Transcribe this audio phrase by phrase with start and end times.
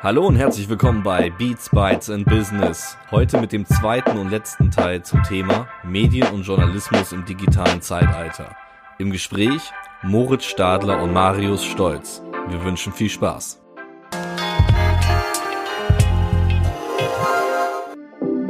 [0.00, 2.96] Hallo und herzlich willkommen bei Beats, Bytes and Business.
[3.10, 8.54] Heute mit dem zweiten und letzten Teil zum Thema Medien und Journalismus im digitalen Zeitalter.
[9.00, 9.60] Im Gespräch
[10.04, 12.22] Moritz Stadler und Marius Stolz.
[12.48, 13.60] Wir wünschen viel Spaß.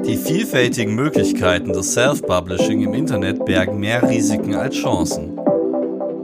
[0.04, 5.37] Die vielfältigen Möglichkeiten des Self-Publishing im Internet bergen mehr Risiken als Chancen.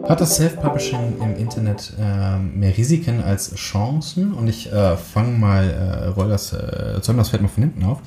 [0.07, 4.35] Hat das Self-Publishing im Internet äh, mehr Risiken als Chancen?
[4.35, 7.85] Und ich äh, fange mal, äh, roll das, äh, zäume das Feld mal von hinten
[7.85, 8.01] auf.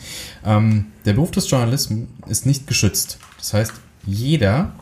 [0.45, 3.17] Ähm, der Beruf des Journalisten ist nicht geschützt.
[3.37, 3.73] Das heißt,
[4.05, 4.73] jeder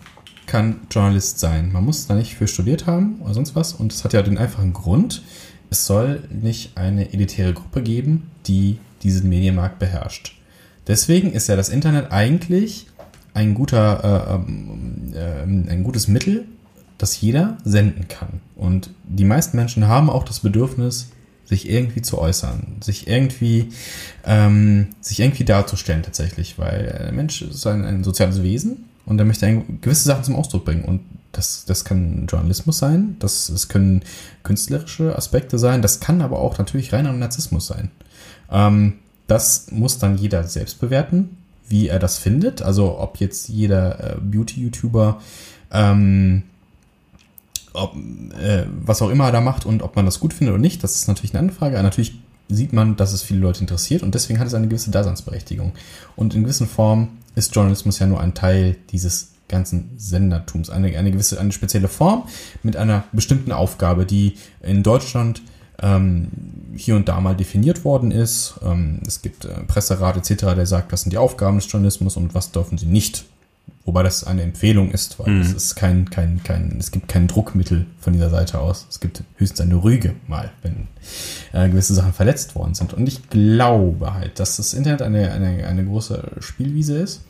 [0.45, 1.71] kann Journalist sein.
[1.71, 3.71] Man muss da nicht für studiert haben oder sonst was.
[3.73, 5.23] Und es hat ja den einfachen Grund,
[5.69, 10.37] es soll nicht eine elitäre Gruppe geben, die diesen Medienmarkt beherrscht.
[10.85, 12.87] Deswegen ist ja das Internet eigentlich
[13.33, 16.45] ein guter, äh, ähm, äh, ein gutes Mittel,
[16.97, 18.41] das jeder senden kann.
[18.55, 21.09] Und die meisten Menschen haben auch das Bedürfnis,
[21.45, 23.69] sich irgendwie zu äußern, sich irgendwie,
[24.25, 29.25] ähm, sich irgendwie darzustellen tatsächlich, weil der Mensch ist ein, ein soziales Wesen und er
[29.25, 30.85] möchte gewisse Sachen zum Ausdruck bringen.
[30.85, 34.01] Und das, das kann Journalismus sein, das, das können
[34.43, 37.91] künstlerische Aspekte sein, das kann aber auch natürlich reiner Narzissmus sein.
[38.49, 38.93] Ähm,
[39.27, 41.37] das muss dann jeder selbst bewerten,
[41.67, 42.61] wie er das findet.
[42.61, 45.19] Also ob jetzt jeder äh, Beauty-YouTuber
[45.71, 46.43] ähm,
[47.75, 50.61] ob, äh, was auch immer er da macht und ob man das gut findet oder
[50.61, 51.75] nicht, das ist natürlich eine andere Frage.
[51.75, 52.15] Aber natürlich
[52.49, 55.73] sieht man, dass es viele Leute interessiert und deswegen hat es eine gewisse Daseinsberechtigung.
[56.15, 60.69] Und in gewissen Form ist Journalismus ja nur ein Teil dieses ganzen Sendertums.
[60.69, 62.23] Eine, eine gewisse, eine spezielle Form
[62.63, 65.41] mit einer bestimmten Aufgabe, die in Deutschland
[65.81, 66.29] ähm,
[66.75, 68.55] hier und da mal definiert worden ist.
[68.63, 72.33] Ähm, es gibt äh, Presserat etc., der sagt, was sind die Aufgaben des Journalismus und
[72.33, 73.25] was dürfen sie nicht
[73.85, 75.41] Wobei das eine Empfehlung ist, weil mhm.
[75.41, 78.87] es ist kein, kein, kein, es gibt kein Druckmittel von dieser Seite aus.
[78.89, 80.87] Es gibt höchstens eine Rüge mal, wenn
[81.53, 82.93] äh, gewisse Sachen verletzt worden sind.
[82.93, 87.21] Und ich glaube halt, dass das Internet eine, eine, eine große Spielwiese ist,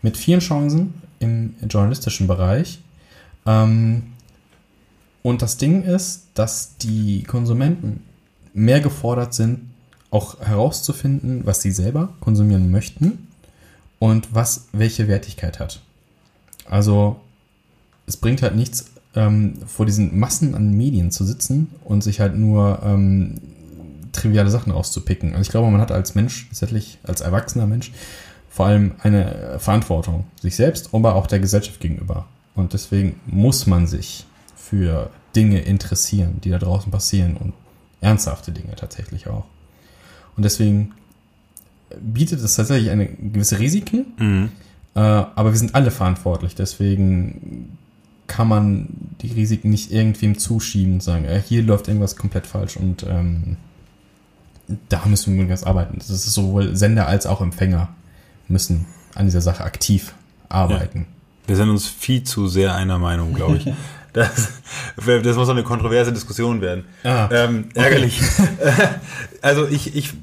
[0.00, 2.78] mit vielen Chancen im journalistischen Bereich.
[3.44, 4.12] Ähm,
[5.22, 8.04] und das Ding ist, dass die Konsumenten
[8.54, 9.62] mehr gefordert sind,
[10.10, 13.27] auch herauszufinden, was sie selber konsumieren möchten
[13.98, 15.80] und was welche Wertigkeit hat.
[16.68, 17.20] Also
[18.06, 22.36] es bringt halt nichts, ähm, vor diesen Massen an Medien zu sitzen und sich halt
[22.36, 23.36] nur ähm,
[24.12, 25.30] triviale Sachen rauszupicken.
[25.30, 27.92] Also ich glaube, man hat als Mensch, tatsächlich als erwachsener Mensch,
[28.48, 32.26] vor allem eine Verantwortung sich selbst, aber auch der Gesellschaft gegenüber.
[32.54, 34.26] Und deswegen muss man sich
[34.56, 37.54] für Dinge interessieren, die da draußen passieren und
[38.00, 39.44] ernsthafte Dinge tatsächlich auch.
[40.36, 40.92] Und deswegen
[42.00, 44.48] bietet es tatsächlich eine gewisse Risiken, mhm.
[44.94, 46.54] äh, aber wir sind alle verantwortlich.
[46.54, 47.78] Deswegen
[48.26, 48.88] kann man
[49.22, 53.56] die Risiken nicht irgendwem zuschieben und sagen, äh, hier läuft irgendwas komplett falsch und ähm,
[54.88, 55.98] da müssen wir ganz arbeiten.
[55.98, 57.88] Das ist sowohl Sender als auch Empfänger
[58.48, 60.14] müssen an dieser Sache aktiv
[60.48, 60.98] arbeiten.
[60.98, 61.04] Ja.
[61.48, 63.72] Wir sind uns viel zu sehr einer Meinung, glaube ich.
[64.14, 64.48] Das,
[64.96, 66.86] das muss eine kontroverse Diskussion werden.
[67.04, 68.20] Ah, ähm, ärgerlich.
[68.38, 68.72] Okay.
[69.42, 70.14] also ich, ich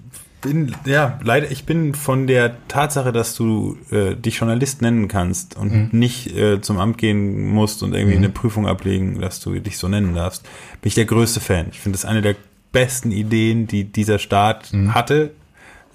[0.45, 5.57] bin, ja, leider, ich bin von der Tatsache, dass du äh, dich Journalist nennen kannst
[5.57, 5.99] und mhm.
[5.99, 8.23] nicht äh, zum Amt gehen musst und irgendwie mhm.
[8.23, 10.43] eine Prüfung ablegen, dass du dich so nennen darfst,
[10.81, 11.67] bin ich der größte Fan.
[11.71, 12.35] Ich finde das eine der
[12.71, 14.93] besten Ideen, die dieser Staat mhm.
[14.93, 15.31] hatte.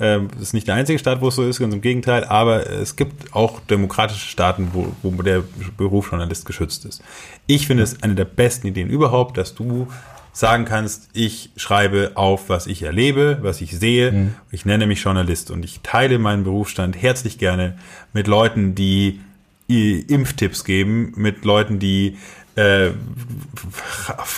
[0.00, 2.68] Ähm, das ist nicht der einzige Staat, wo es so ist, ganz im Gegenteil, aber
[2.68, 5.44] es gibt auch demokratische Staaten, wo, wo der
[5.76, 7.02] Beruf Journalist geschützt ist.
[7.46, 9.86] Ich finde es eine der besten Ideen überhaupt, dass du
[10.32, 14.12] sagen kannst, ich schreibe auf, was ich erlebe, was ich sehe.
[14.12, 14.34] Mhm.
[14.50, 17.76] Ich nenne mich Journalist und ich teile meinen Berufsstand herzlich gerne
[18.12, 19.20] mit Leuten, die
[19.68, 22.16] Impftipps geben, mit Leuten, die
[22.56, 22.90] äh,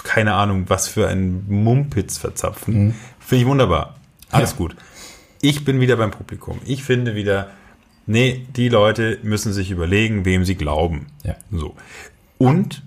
[0.05, 2.87] keine Ahnung, was für ein Mumpitz verzapfen.
[2.87, 2.95] Mhm.
[3.19, 3.97] Finde ich wunderbar.
[4.31, 4.57] Alles ja.
[4.57, 4.77] gut.
[5.41, 6.61] Ich bin wieder beim Publikum.
[6.65, 7.51] Ich finde wieder,
[8.07, 11.07] nee, die Leute müssen sich überlegen, wem sie glauben.
[11.25, 11.37] Ja.
[11.51, 11.75] So.
[12.39, 12.83] Und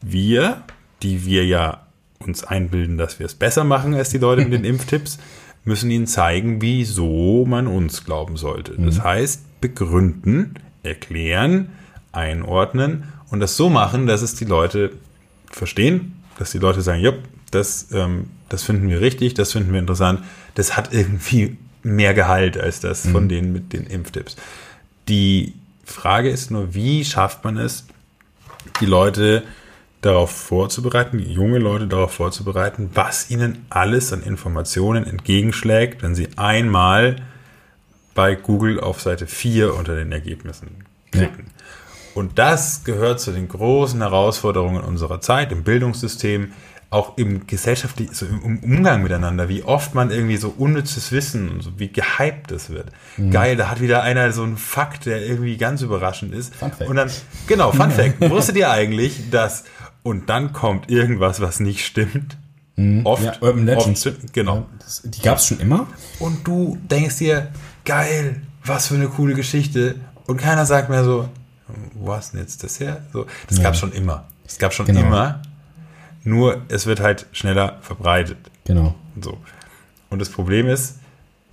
[0.00, 0.62] wir,
[1.02, 1.81] die wir ja
[2.26, 5.18] uns einbilden, dass wir es besser machen als die Leute mit den Impftipps,
[5.64, 8.74] müssen ihnen zeigen, wieso man uns glauben sollte.
[8.78, 9.04] Das mhm.
[9.04, 11.68] heißt, begründen, erklären,
[12.10, 14.92] einordnen und das so machen, dass es die Leute
[15.50, 17.12] verstehen, dass die Leute sagen, ja,
[17.50, 20.20] das, ähm, das finden wir richtig, das finden wir interessant,
[20.54, 23.12] das hat irgendwie mehr Gehalt als das mhm.
[23.12, 24.36] von denen mit den Impftipps.
[25.08, 25.54] Die
[25.84, 27.86] Frage ist nur, wie schafft man es,
[28.80, 29.42] die Leute
[30.02, 37.16] darauf vorzubereiten, junge Leute darauf vorzubereiten, was ihnen alles an Informationen entgegenschlägt, wenn sie einmal
[38.14, 41.46] bei Google auf Seite 4 unter den Ergebnissen klicken.
[41.46, 41.52] Ja.
[42.14, 46.52] Und das gehört zu den großen Herausforderungen unserer Zeit im Bildungssystem,
[46.90, 51.62] auch im gesellschaftlichen, so im Umgang miteinander, wie oft man irgendwie so unnützes Wissen und
[51.62, 52.88] so, wie gehypt das wird.
[53.16, 53.30] Mhm.
[53.30, 56.54] Geil, da hat wieder einer so einen Fakt, der irgendwie ganz überraschend ist.
[56.54, 56.90] Fun Fact.
[56.90, 57.10] Und dann,
[57.46, 58.20] genau, Fun Fact.
[58.28, 59.64] Wusstet ihr eigentlich, dass,
[60.02, 62.36] und dann kommt irgendwas, was nicht stimmt?
[62.76, 63.04] Mhm.
[63.04, 63.22] Oft.
[63.22, 64.06] Ja, Urban Legends.
[64.06, 64.56] Oft, genau.
[64.56, 65.86] Ja, das, die gab es schon immer.
[66.18, 67.48] Und du denkst dir,
[67.84, 69.96] geil, was für eine coole Geschichte.
[70.26, 71.28] Und keiner sagt mehr so,
[71.94, 73.02] wo hast du denn jetzt das her?
[73.12, 73.64] So, das ja.
[73.64, 74.24] gab es schon immer.
[74.44, 75.00] Das gab schon genau.
[75.00, 75.42] immer.
[76.24, 78.38] Nur es wird halt schneller verbreitet.
[78.64, 78.94] Genau.
[79.20, 79.38] So.
[80.10, 80.98] Und das Problem ist,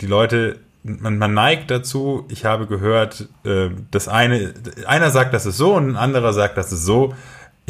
[0.00, 4.54] die Leute, man, man neigt dazu, ich habe gehört, äh, das eine,
[4.86, 7.14] einer sagt, das ist so und ein anderer sagt, das ist so.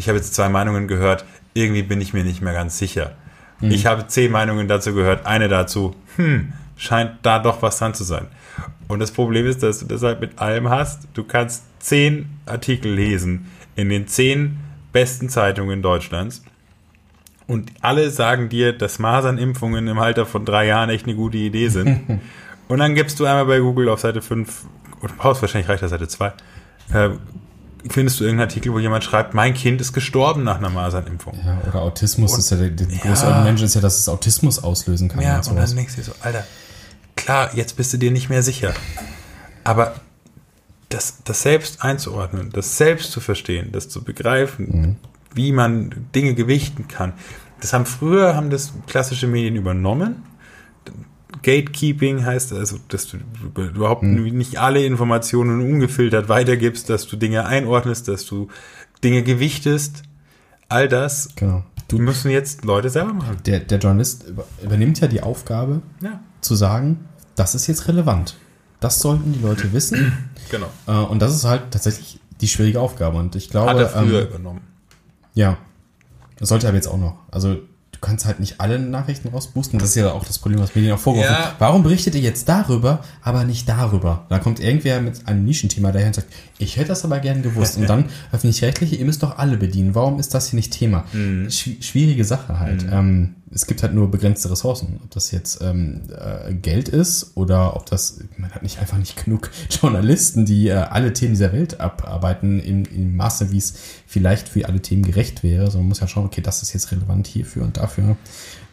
[0.01, 3.13] Ich habe jetzt zwei Meinungen gehört, irgendwie bin ich mir nicht mehr ganz sicher.
[3.61, 3.71] Mhm.
[3.71, 8.05] Ich habe zehn Meinungen dazu gehört, eine dazu, hm, scheint da doch was dran zu
[8.05, 8.27] sein.
[8.89, 11.07] Und das Problem ist, dass du das halt mit allem hast.
[11.13, 14.59] Du kannst zehn Artikel lesen in den zehn
[14.91, 16.43] besten Zeitungen Deutschlands
[17.47, 21.69] und alle sagen dir, dass Masernimpfungen im Alter von drei Jahren echt eine gute Idee
[21.69, 22.21] sind.
[22.69, 24.65] und dann gibst du einmal bei Google auf Seite 5,
[25.03, 26.33] oder brauchst wahrscheinlich reicht das Seite 2,
[26.95, 27.11] äh,
[27.89, 31.39] findest du irgendeinen Artikel, wo jemand schreibt, mein Kind ist gestorben nach einer Masernimpfung.
[31.45, 34.09] Ja, oder Autismus und, ist ja der, der ja, große Mensch ist ja, dass es
[34.09, 35.23] Autismus auslösen kann.
[35.23, 36.45] Ja, und, und dann denkst du dir so, Alter,
[37.17, 38.75] klar, jetzt bist du dir nicht mehr sicher.
[39.65, 39.95] Aber
[40.89, 44.97] das, das selbst einzuordnen, das selbst zu verstehen, das zu begreifen, mhm
[45.35, 47.13] wie man Dinge gewichten kann.
[47.61, 50.23] Das haben früher haben das klassische Medien übernommen.
[51.43, 53.19] Gatekeeping heißt also, dass du
[53.57, 54.23] überhaupt hm.
[54.37, 58.49] nicht alle Informationen ungefiltert weitergibst, dass du Dinge einordnest, dass du
[59.03, 60.03] Dinge gewichtest.
[60.69, 61.65] All das genau.
[61.89, 63.39] du müssen jetzt Leute selber machen.
[63.47, 64.33] Der, der Journalist
[64.63, 66.21] übernimmt ja die Aufgabe, ja.
[66.41, 68.37] zu sagen, das ist jetzt relevant.
[68.81, 70.13] Das sollten die Leute wissen.
[70.51, 70.67] Genau.
[70.89, 73.19] Äh, und das ist halt tatsächlich die schwierige Aufgabe.
[73.19, 73.71] Und ich glaube.
[73.71, 74.61] Hat er früher ähm, übernommen.
[75.33, 75.59] Ja.
[76.41, 77.19] Das sollte aber jetzt auch noch.
[77.31, 77.59] Also
[78.01, 79.79] kannst halt nicht alle Nachrichten rausboosten.
[79.79, 81.55] Das ist ja auch das Problem, was Medien auch vorgeworfen ja.
[81.59, 84.25] Warum berichtet ihr jetzt darüber, aber nicht darüber?
[84.29, 87.77] Da kommt irgendwer mit einem Nischenthema daher und sagt, ich hätte das aber gern gewusst.
[87.77, 89.95] Und dann öffentlich-rechtliche, ihr müsst doch alle bedienen.
[89.95, 91.05] Warum ist das hier nicht Thema?
[91.13, 91.51] Mhm.
[91.51, 92.87] Schwierige Sache halt.
[92.87, 92.93] Mhm.
[92.93, 95.01] Ähm, es gibt halt nur begrenzte Ressourcen.
[95.03, 99.25] Ob das jetzt ähm, äh, Geld ist oder ob das, man hat nicht einfach nicht
[99.25, 103.75] genug Journalisten, die äh, alle Themen dieser Welt abarbeiten im, im Maße, wie es
[104.07, 105.65] vielleicht für alle Themen gerecht wäre.
[105.65, 108.17] Also man muss ja schauen, okay, das ist jetzt relevant hierfür und dafür.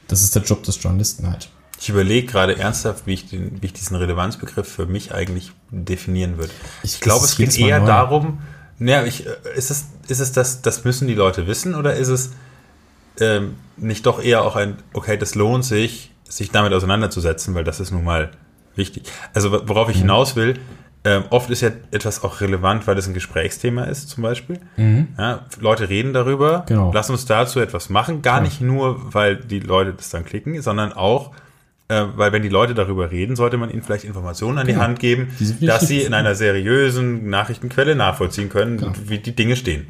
[0.08, 1.50] Das ist der Job des Journalisten halt.
[1.80, 6.38] Ich überlege gerade ernsthaft, wie ich, den, wie ich diesen Relevanzbegriff für mich eigentlich definieren
[6.38, 6.52] würde.
[6.84, 7.86] Ich, ich glaube, es geht eher neu.
[7.86, 8.40] darum,
[8.80, 12.10] naja, ich, äh, ist es, ist es das, das müssen die Leute wissen oder ist
[12.10, 12.32] es,
[13.20, 17.80] ähm, nicht doch eher auch ein, okay, das lohnt sich, sich damit auseinanderzusetzen, weil das
[17.80, 18.32] ist nun mal
[18.76, 19.04] wichtig.
[19.34, 20.02] Also worauf ich mhm.
[20.02, 20.56] hinaus will,
[21.04, 24.60] ähm, oft ist ja etwas auch relevant, weil es ein Gesprächsthema ist, zum Beispiel.
[24.76, 25.10] Mhm.
[25.18, 26.92] Ja, Leute reden darüber, genau.
[26.94, 28.22] lass uns dazu etwas machen.
[28.22, 28.44] Gar ja.
[28.44, 31.32] nicht nur, weil die Leute das dann klicken, sondern auch,
[31.88, 34.80] äh, weil wenn die Leute darüber reden, sollte man ihnen vielleicht Informationen an genau.
[34.80, 35.30] die Hand geben,
[35.62, 38.94] dass sie in einer seriösen Nachrichtenquelle nachvollziehen können, genau.
[39.06, 39.88] wie die Dinge stehen.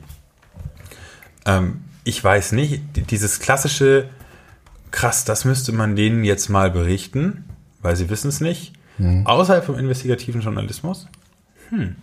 [1.45, 2.81] Ähm, ich weiß nicht,
[3.11, 4.09] dieses klassische,
[4.91, 7.43] krass, das müsste man denen jetzt mal berichten,
[7.81, 8.73] weil sie wissen es nicht.
[8.97, 9.27] Mhm.
[9.27, 11.07] Außerhalb vom investigativen Journalismus?
[11.69, 11.97] Hm.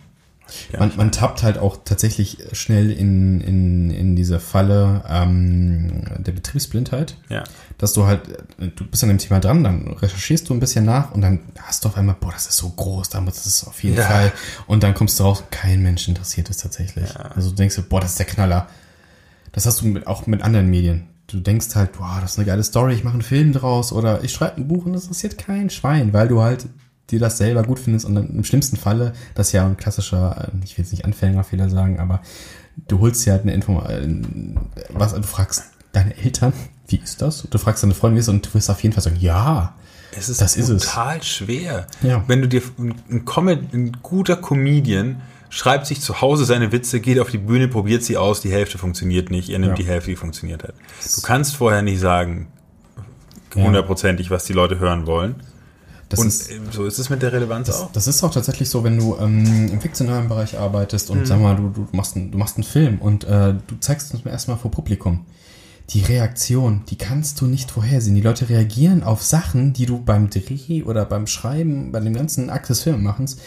[0.77, 7.17] Man, man, tappt halt auch tatsächlich schnell in, in, in diese Falle ähm, der Betriebsblindheit.
[7.29, 7.43] Ja.
[7.79, 8.21] Dass du halt,
[8.59, 11.83] du bist an dem Thema dran, dann recherchierst du ein bisschen nach und dann hast
[11.83, 14.03] du auf einmal, boah, das ist so groß, da muss es auf jeden ja.
[14.03, 14.31] Fall.
[14.67, 17.09] Und dann kommst du raus, kein Mensch interessiert es tatsächlich.
[17.09, 17.31] Ja.
[17.35, 18.67] Also du denkst, boah, das ist der Knaller.
[19.55, 21.07] Das hast du mit, auch mit anderen Medien.
[21.27, 24.21] Du denkst halt, boah, das ist eine geile Story, ich mache einen Film draus oder
[24.21, 26.67] ich schreibe ein Buch und das interessiert kein Schwein, weil du halt
[27.09, 30.49] dir das selber gut findest und dann im schlimmsten Falle, das ist ja ein klassischer,
[30.53, 32.21] äh, ich will jetzt nicht Anfängerfehler sagen, aber
[32.89, 34.05] du holst dir halt eine Info, äh,
[34.89, 36.51] was, du fragst deine Eltern,
[36.87, 37.47] wie ist das?
[37.49, 38.35] Du fragst deine Freundin, wie ist das?
[38.35, 39.73] Und du wirst auf jeden Fall sagen, ja,
[40.17, 41.87] es ist das total ist schwer.
[42.01, 42.23] Ja.
[42.27, 47.19] Wenn du dir ein, ein, ein guter Comedian schreibt sich zu Hause seine Witze, geht
[47.19, 49.83] auf die Bühne, probiert sie aus, die Hälfte funktioniert nicht, er nimmt ja.
[49.83, 50.73] die Hälfte, die funktioniert hat.
[51.15, 52.47] Du kannst vorher nicht sagen,
[53.55, 55.35] hundertprozentig, was die Leute hören wollen.
[56.09, 57.91] Das und ist, so ist es mit der Relevanz das, auch.
[57.91, 61.25] Das ist auch tatsächlich so, wenn du ähm, im fiktionalen Bereich arbeitest und mhm.
[61.25, 64.25] sag mal, du, du, machst ein, du machst einen Film und äh, du zeigst uns
[64.25, 65.25] erstmal vor Publikum.
[65.91, 68.15] Die Reaktion, die kannst du nicht vorhersehen.
[68.15, 72.49] Die Leute reagieren auf Sachen, die du beim Dreh oder beim Schreiben, bei dem ganzen
[72.49, 73.37] Akt des Filmemachens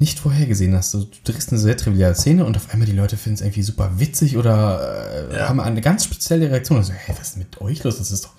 [0.00, 0.94] nicht vorhergesehen hast.
[0.94, 3.92] Du drehst eine sehr triviale Szene und auf einmal die Leute finden es irgendwie super
[3.98, 5.48] witzig oder äh, ja.
[5.48, 6.78] haben eine ganz spezielle Reaktion.
[6.78, 7.98] Also, hey, was ist mit euch los?
[7.98, 8.32] Das ist doch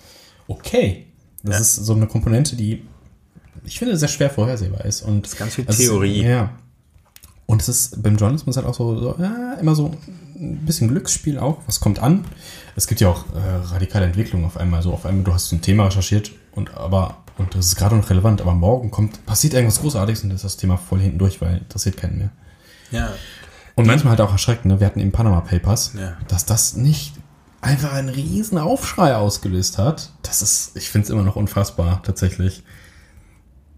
[0.48, 1.06] okay.
[1.44, 1.60] Das ja.
[1.60, 2.82] ist so eine Komponente, die
[3.64, 5.02] ich finde sehr schwer vorhersehbar ist.
[5.02, 6.20] Und das ist ganz viel Theorie.
[6.20, 6.50] Ist, ja.
[7.46, 9.92] Und es ist beim Journalismus halt auch so, so ja, immer so
[10.34, 11.60] ein bisschen Glücksspiel auch.
[11.66, 12.24] Was kommt an?
[12.74, 14.82] Es gibt ja auch äh, radikale Entwicklungen auf einmal.
[14.82, 18.08] So auf einmal, du hast ein Thema recherchiert und aber und das ist gerade noch
[18.10, 21.40] relevant, aber morgen kommt, passiert irgendwas Großartiges und das ist das Thema voll hinten durch,
[21.40, 22.30] weil interessiert keinen mehr.
[22.90, 23.10] Ja.
[23.74, 24.80] Und manchmal halt auch erschreckend, ne?
[24.80, 26.16] wir hatten eben Panama Papers, Ja.
[26.28, 27.14] dass das nicht
[27.62, 30.10] einfach einen riesen Aufschrei ausgelöst hat.
[30.22, 32.64] Das ist, ich finde es immer noch unfassbar, tatsächlich.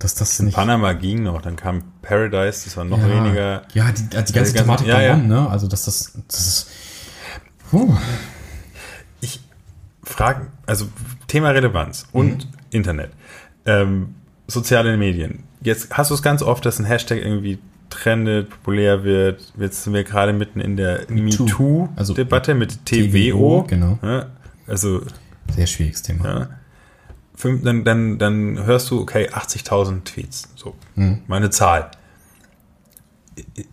[0.01, 0.55] Dass das nicht.
[0.55, 3.63] Panama ging noch, dann kam Paradise, das war noch ja, weniger.
[3.75, 5.49] Ja, die, die ganze ganze- Thematik ja, darum, ne?
[5.49, 6.71] Also, dass das, das ist.
[7.71, 7.95] Puh.
[9.21, 9.41] Ich
[10.03, 10.89] frage, also
[11.35, 13.11] Thema Relevanz und Internet,
[13.67, 14.15] ähm,
[14.47, 15.43] soziale Medien.
[15.63, 17.59] Jetzt hast du es ganz oft, dass ein Hashtag irgendwie
[17.91, 19.53] trendet, populär wird.
[19.59, 21.89] Jetzt sind wir gerade mitten in der MeToo.
[21.97, 23.99] MeToo-Debatte Also, mit TWO, genau.
[24.03, 24.27] Ja,
[24.69, 25.03] also
[25.57, 26.25] Sehr schwieriges Thema.
[26.25, 26.49] Ja.
[27.65, 30.49] Dann, dann, dann hörst du, okay, 80.000 Tweets.
[30.55, 31.23] So, Mhm.
[31.27, 31.91] meine Zahl.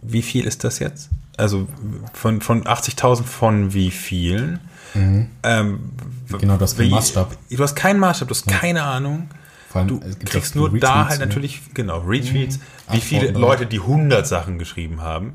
[0.02, 1.12] Wie viel ist das jetzt?
[1.38, 1.68] Also
[2.14, 4.60] von, von 80.000 von wie vielen?
[4.96, 6.38] Ähm, Mhm.
[6.40, 7.36] Genau, du hast keinen Maßstab.
[7.50, 9.30] Du hast keinen Maßstab, du hast keine Ahnung.
[9.70, 11.26] Vor allem, Du kriegst nur da halt ne?
[11.28, 12.60] natürlich, genau, Retweets.
[12.92, 15.34] Wie viele Antworten, Leute, die 100 Sachen geschrieben haben.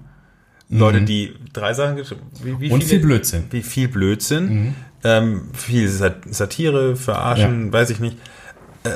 [0.69, 2.55] Leute, die drei Sachen geschrieben Mhm.
[2.73, 3.43] Und viele- viel Blödsinn.
[3.43, 3.53] Mhm.
[3.53, 4.75] Wie viel Blödsinn.
[5.05, 8.17] Ähm, viel Sat- Satire, Verarschen, weiß ich nicht.
[8.85, 8.91] Äh,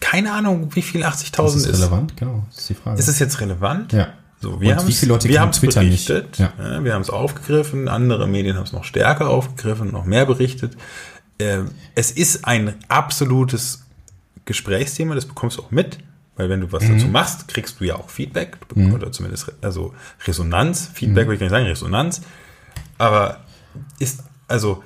[0.00, 1.78] keine Ahnung, wie viel 80.000 Das ist.
[1.78, 2.44] ist relevant, genau.
[2.50, 2.98] Das ist die Frage.
[2.98, 3.92] Ist es jetzt relevant?
[3.92, 4.08] Ja.
[4.42, 6.08] So, wir Und haben nicht?
[6.08, 6.52] berichtet, Ja.
[6.58, 10.76] ja, wir haben es aufgegriffen, andere Medien haben es noch stärker aufgegriffen, noch mehr berichtet.
[11.38, 13.84] Ähm, es ist ein absolutes
[14.44, 15.98] Gesprächsthema, das bekommst du auch mit,
[16.36, 16.94] weil wenn du was Mhm.
[16.98, 19.94] dazu machst, kriegst du ja auch Feedback, bekommst, oder zumindest also
[20.26, 21.28] Resonanz, Feedback Mhm.
[21.30, 22.22] würde ich gar nicht sagen, Resonanz,
[22.98, 23.44] aber
[24.00, 24.82] ist, also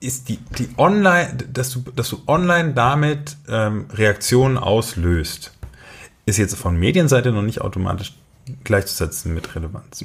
[0.00, 5.52] ist die, die online, dass du, dass du online damit ähm, Reaktionen auslöst,
[6.26, 8.12] ist jetzt von Medienseite noch nicht automatisch
[8.64, 10.04] gleichzusetzen mit Relevanz.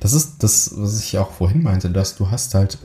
[0.00, 2.78] Das ist das, was ich auch vorhin meinte, dass du hast halt,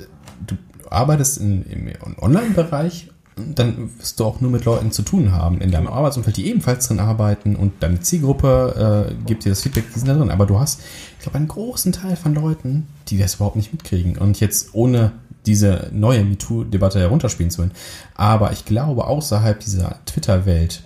[0.45, 0.55] du
[0.89, 5.71] arbeitest in, im Online-Bereich, dann wirst du auch nur mit Leuten zu tun haben in
[5.71, 9.99] deinem Arbeitsumfeld, die ebenfalls drin arbeiten und deine Zielgruppe äh, gibt dir das Feedback, die
[9.99, 10.29] sind da drin.
[10.29, 10.81] Aber du hast,
[11.17, 14.17] ich glaube, einen großen Teil von Leuten, die das überhaupt nicht mitkriegen.
[14.17, 15.13] Und jetzt ohne
[15.45, 17.71] diese neue MeToo-Debatte herunterspielen zu wollen.
[18.15, 20.83] Aber ich glaube, außerhalb dieser Twitter-Welt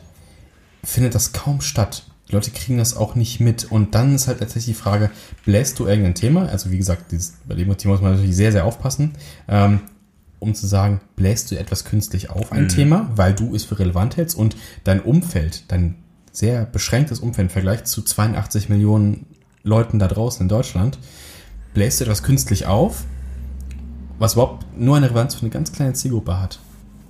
[0.84, 2.06] findet das kaum statt.
[2.28, 3.72] Die Leute kriegen das auch nicht mit.
[3.72, 5.10] Und dann ist halt letztlich die Frage,
[5.46, 6.48] bläst du irgendein Thema?
[6.48, 9.14] Also wie gesagt, dieses, bei dem Thema muss man natürlich sehr, sehr aufpassen,
[9.48, 9.82] ähm,
[10.40, 14.18] um zu sagen, bläst du etwas künstlich auf ein Thema, weil du es für relevant
[14.18, 15.96] hältst und dein Umfeld, dein
[16.32, 19.26] sehr beschränktes Umfeld im Vergleich zu 82 Millionen
[19.64, 21.00] Leuten da draußen in Deutschland,
[21.74, 23.06] bläst du etwas künstlich auf,
[24.20, 26.60] was überhaupt nur eine Relevanz für eine ganz kleine Zielgruppe hat.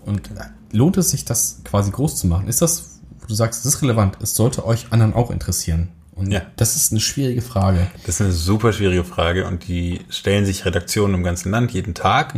[0.05, 0.29] Und
[0.71, 2.47] lohnt es sich, das quasi groß zu machen?
[2.47, 2.96] Ist das,
[3.27, 5.89] wo du sagst, das ist relevant, es sollte euch anderen auch interessieren?
[6.15, 6.41] Und Ja.
[6.55, 7.87] das ist eine schwierige Frage.
[8.05, 11.93] Das ist eine super schwierige Frage und die stellen sich Redaktionen im ganzen Land jeden
[11.93, 12.33] Tag.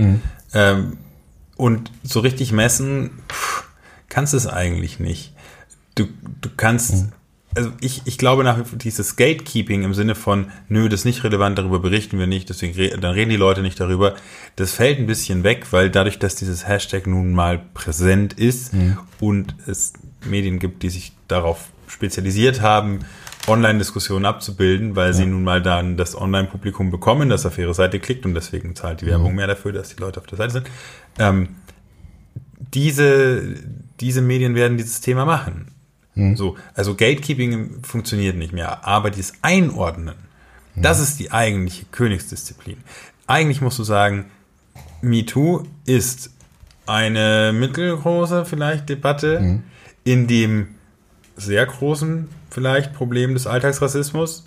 [0.54, 0.98] Ähm,
[1.56, 3.64] und so richtig messen pff,
[4.10, 5.34] kannst du es eigentlich nicht.
[5.96, 6.08] Du,
[6.42, 7.06] du kannst,
[7.56, 11.06] also ich, ich glaube nach wie vor dieses Gatekeeping im Sinne von, nö, das ist
[11.06, 14.16] nicht relevant, darüber berichten wir nicht, deswegen dann reden die Leute nicht darüber.
[14.58, 18.72] Das fällt ein bisschen weg, weil dadurch, dass dieses Hashtag nun mal präsent ist
[19.20, 19.94] und es
[20.26, 23.00] Medien gibt, die sich darauf spezialisiert haben,
[23.48, 28.26] Online-Diskussionen abzubilden, weil sie nun mal dann das Online-Publikum bekommen, das auf ihre Seite klickt
[28.26, 30.70] und deswegen zahlt die Werbung mehr dafür, dass die Leute auf der Seite sind.
[31.18, 31.50] Ähm,
[32.74, 33.56] diese,
[34.00, 35.72] diese Medien werden dieses Thema machen.
[36.36, 40.16] So, also Gatekeeping funktioniert nicht mehr, aber dieses Einordnen,
[40.76, 42.78] das ist die eigentliche Königsdisziplin.
[43.26, 44.26] Eigentlich musst du sagen,
[45.02, 46.32] MeToo ist
[46.86, 49.62] eine mittelgroße vielleicht Debatte
[50.10, 50.70] in dem
[51.38, 54.44] sehr großen vielleicht Problem des Alltagsrassismus,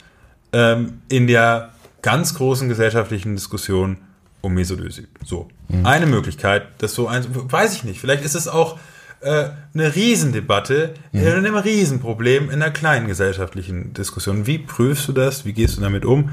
[0.52, 1.70] ähm, in der
[2.02, 3.98] ganz großen gesellschaftlichen Diskussion
[4.40, 5.06] um Mesolösi.
[5.24, 5.46] So,
[5.84, 8.76] eine Möglichkeit, das so ein, weiß ich nicht, vielleicht ist es auch
[9.20, 14.48] äh, eine Riesendebatte, äh, ein Riesenproblem in einer kleinen gesellschaftlichen Diskussion.
[14.48, 15.44] Wie prüfst du das?
[15.44, 16.30] Wie gehst du damit um?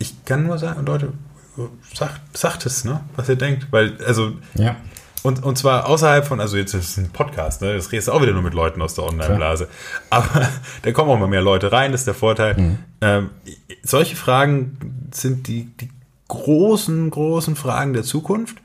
[0.00, 1.12] Ich kann nur sagen, Leute,
[1.94, 4.74] sagt, sagt es, ne, was ihr denkt, weil, also, Ja.
[5.24, 7.74] Und, und zwar außerhalb von, also jetzt ist es ein Podcast, ne?
[7.74, 9.68] Das redest du auch wieder nur mit Leuten aus der Online-Blase.
[10.10, 10.48] Aber
[10.82, 12.78] da kommen auch mal mehr Leute rein, das ist der Vorteil.
[13.00, 13.30] Ähm,
[13.82, 14.78] solche Fragen
[15.12, 15.88] sind die, die
[16.28, 18.58] großen, großen Fragen der Zukunft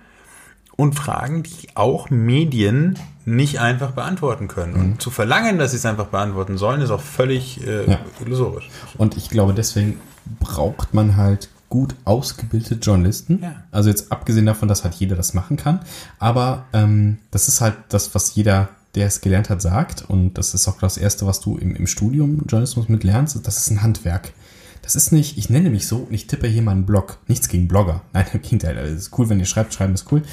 [0.75, 4.73] und Fragen, die auch Medien nicht einfach beantworten können.
[4.75, 7.99] Und zu verlangen, dass sie es einfach beantworten sollen, ist auch völlig äh, Ja.
[8.25, 8.69] illusorisch.
[8.97, 9.99] Und ich glaube, deswegen
[10.39, 13.39] braucht man halt gut ausgebildete Journalisten.
[13.41, 13.63] Ja.
[13.71, 15.81] Also jetzt abgesehen davon, dass halt jeder das machen kann.
[16.17, 20.03] Aber ähm, das ist halt das, was jeder, der es gelernt hat, sagt.
[20.09, 23.39] Und das ist auch das Erste, was du im, im Studium Journalismus mit lernst.
[23.45, 24.33] Das ist ein Handwerk.
[24.81, 27.19] Das ist nicht, ich nenne mich so und ich tippe hier mal einen Blog.
[27.27, 28.01] Nichts gegen Blogger.
[28.13, 28.77] Nein, im Gegenteil.
[28.77, 30.23] Es ist cool, wenn ihr schreibt, schreiben ist cool.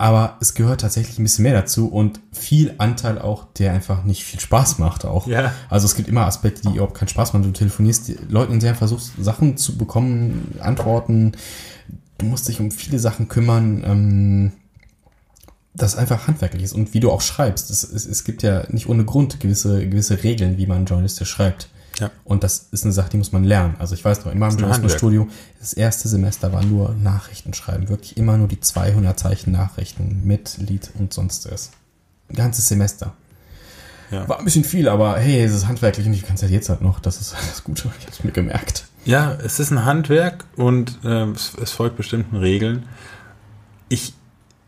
[0.00, 4.24] Aber es gehört tatsächlich ein bisschen mehr dazu und viel Anteil auch, der einfach nicht
[4.24, 5.26] viel Spaß macht auch.
[5.26, 5.52] Ja.
[5.68, 7.42] Also es gibt immer Aspekte, die überhaupt keinen Spaß machen.
[7.42, 11.32] Du telefonierst die Leuten, in denen versuchst, Sachen zu bekommen, Antworten.
[12.16, 13.84] Du musst dich um viele Sachen kümmern.
[13.84, 14.52] Ähm,
[15.74, 17.68] das einfach handwerklich ist und wie du auch schreibst.
[17.68, 21.68] Es, es, es gibt ja nicht ohne Grund gewisse, gewisse Regeln, wie man journalistisch schreibt.
[22.00, 22.10] Ja.
[22.24, 23.76] Und das ist eine Sache, die muss man lernen.
[23.78, 25.28] Also ich weiß noch, in meinem Journalismusstudio,
[25.58, 27.88] das erste Semester war nur Nachrichten schreiben.
[27.88, 31.70] Wirklich immer nur die 200 Zeichen Nachrichten mit Lied und sonst was.
[32.30, 33.12] Ein ganzes Semester.
[34.10, 34.28] Ja.
[34.28, 36.68] War ein bisschen viel, aber hey, es ist handwerklich und ich kann es halt jetzt
[36.68, 36.98] halt noch.
[36.98, 37.90] Das ist das Gute.
[37.98, 38.86] Ich habe es mir gemerkt.
[39.04, 42.86] Ja, es ist ein Handwerk und ähm, es, es folgt bestimmten Regeln.
[43.88, 44.14] Ich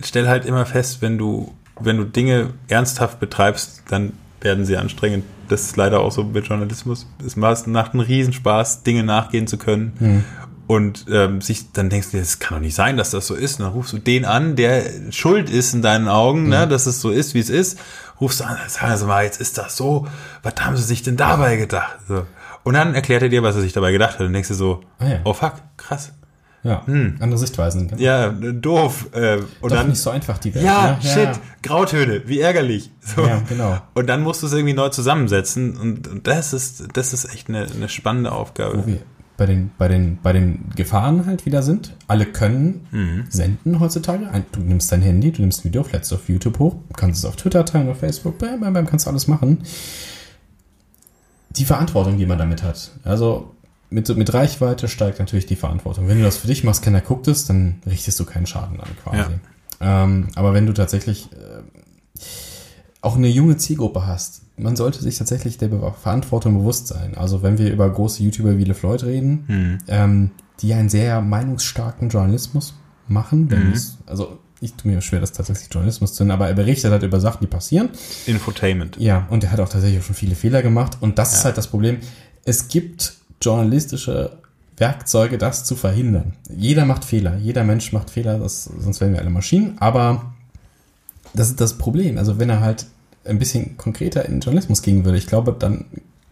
[0.01, 5.25] stelle halt immer fest, wenn du, wenn du Dinge ernsthaft betreibst, dann werden sie anstrengend.
[5.49, 7.06] Das ist leider auch so mit Journalismus.
[7.25, 10.25] Es macht einen Riesenspaß, Dinge nachgehen zu können.
[10.68, 13.34] Und ähm, sich, dann denkst du dir, es kann doch nicht sein, dass das so
[13.34, 13.58] ist.
[13.58, 17.00] Und dann rufst du den an, der schuld ist in deinen Augen, ne, dass es
[17.00, 17.78] so ist, wie es ist.
[18.20, 20.06] Rufst du an, sagen Sie mal, jetzt ist das so.
[20.42, 21.96] Was haben Sie sich denn dabei gedacht?
[22.08, 22.25] So.
[22.62, 24.26] Und dann erklärt er dir, was er sich dabei gedacht hat.
[24.26, 25.18] Und denkst du so, Ah ja.
[25.25, 26.12] oh fuck, krass.
[26.64, 27.88] Ja, andere Sichtweisen.
[27.88, 28.00] Genau.
[28.00, 29.09] Ja, doof.
[29.12, 30.64] Äh, und Doch dann, nicht so einfach die Welt.
[30.64, 31.09] ja, ne?
[31.09, 32.90] shit, Grautöne, wie ärgerlich.
[33.00, 33.26] So.
[33.26, 33.78] Ja, genau.
[33.95, 35.76] Und dann musst du es irgendwie neu zusammensetzen.
[35.76, 38.78] Und, und das ist, das ist echt eine, eine spannende Aufgabe.
[38.78, 38.99] wo wir
[39.37, 41.97] bei den, bei den, bei den Gefahren halt wieder sind.
[42.07, 43.25] Alle können Mhm.
[43.28, 44.28] senden heutzutage.
[44.52, 47.35] Du nimmst dein Handy, du nimmst ein Video, lädst auf YouTube hoch, kannst es auf
[47.35, 49.59] Twitter teilen, auf Facebook, bam, bam, bam, kannst du alles machen.
[51.50, 52.92] Die Verantwortung, die man damit hat.
[53.04, 53.54] Also
[53.92, 56.08] mit, mit Reichweite steigt natürlich die Verantwortung.
[56.08, 58.88] Wenn du das für dich machst, keiner guckt es, dann richtest du keinen Schaden an
[59.02, 59.32] quasi.
[59.80, 61.62] Ähm, aber wenn du tatsächlich äh,
[63.00, 67.16] auch eine junge Zielgruppe hast, man sollte sich tatsächlich der Be Verantwortung bewusst sein.
[67.16, 70.30] Also wenn wir über große YouTuber wie LeFloid reden, ähm,
[70.61, 72.75] die einen sehr meinungsstarken Journalismus
[73.08, 76.54] machen, wenn es, also ich tue mir schwer, das tatsächlich Journalismus zu nennen, aber er
[76.54, 77.88] berichtet halt über Sachen, die passieren.
[78.26, 78.96] Infotainment.
[79.00, 80.99] Ja, und er hat auch tatsächlich schon viele Fehler gemacht.
[81.00, 81.46] Und das ist Ja.
[81.46, 81.96] halt das Problem.
[82.44, 84.38] Es gibt journalistische
[84.76, 86.35] Werkzeuge, das zu verhindern.
[86.48, 87.37] Jeder macht Fehler.
[87.37, 89.76] Jeder Mensch macht Fehler, das, sonst wären wir alle Maschinen.
[89.78, 90.33] Aber
[91.35, 92.18] das ist das Problem.
[92.18, 92.87] Also wenn er halt
[93.24, 95.87] ein bisschen konkreter in den Journalismus gehen würde, ich glaube, dann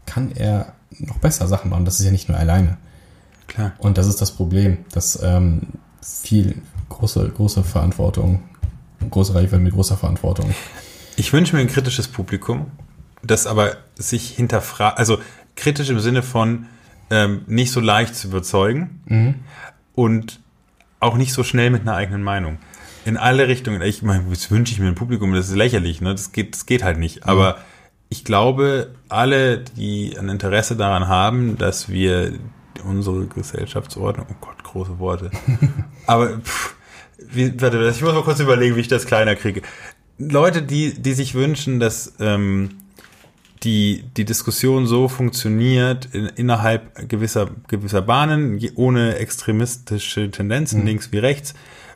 [0.07, 1.85] kann er noch besser Sachen machen.
[1.85, 2.79] Das ist ja nicht nur alleine.
[3.47, 3.73] Klar.
[3.79, 5.63] Und das ist das Problem, dass ähm,
[6.03, 8.43] viel große, große Verantwortung,
[9.09, 10.53] große Reichweite mit großer Verantwortung.
[11.17, 12.67] Ich wünsche mir ein kritisches Publikum,
[13.23, 15.19] das aber sich hinterfragt, also
[15.57, 16.67] kritisch im Sinne von
[17.11, 19.45] ähm, nicht so leicht zu überzeugen
[19.95, 20.41] und
[21.01, 22.59] auch nicht so schnell mit einer eigenen Meinung.
[23.05, 23.81] In alle Richtungen.
[23.83, 26.13] Ich meine, das wünsche ich mir ein Publikum, das ist lächerlich, ne?
[26.13, 27.27] Das geht, das geht halt nicht.
[27.27, 27.59] Aber
[28.11, 32.35] ich glaube, alle, die ein Interesse daran haben, dass wir
[32.85, 35.31] unsere Gesellschaftsordnung, oh Gott, große Worte.
[36.07, 36.75] Aber pff,
[37.19, 39.63] wie, warte, ich muss mal kurz überlegen, wie ich das kleiner kriege.
[40.19, 42.80] Leute, die, die sich wünschen, dass ähm,
[43.63, 51.19] die, die Diskussion so funktioniert in, innerhalb gewisser, gewisser Bahnen, ohne extremistische Tendenzen, links wie
[51.19, 51.55] rechts,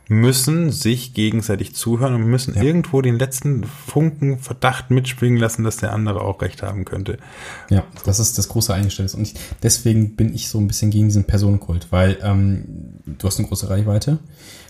[0.09, 5.93] müssen sich gegenseitig zuhören und müssen irgendwo den letzten Funken Verdacht mitspringen lassen, dass der
[5.93, 7.17] andere auch recht haben könnte.
[7.71, 9.15] Ja, das ist das große Eingeständnis.
[9.15, 12.65] Und ich, deswegen bin ich so ein bisschen gegen diesen Personenkult, weil ähm,
[13.07, 14.19] du hast eine große Reichweite,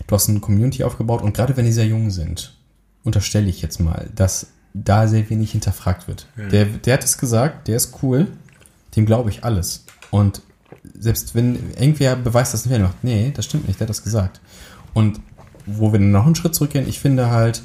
[0.07, 2.57] du hast eine Community aufgebaut und gerade wenn die sehr jung sind,
[3.03, 4.47] unterstelle ich jetzt mal, dass
[4.83, 6.27] da sehr wenig hinterfragt wird.
[6.51, 8.27] Der, der hat es gesagt, der ist cool,
[8.95, 9.85] dem glaube ich alles.
[10.11, 10.41] Und
[10.99, 14.41] selbst wenn irgendwer beweist, dass nicht macht, nee, das stimmt nicht, der hat das gesagt.
[14.93, 15.19] Und
[15.65, 17.61] wo wir dann noch einen Schritt zurückgehen, ich finde halt,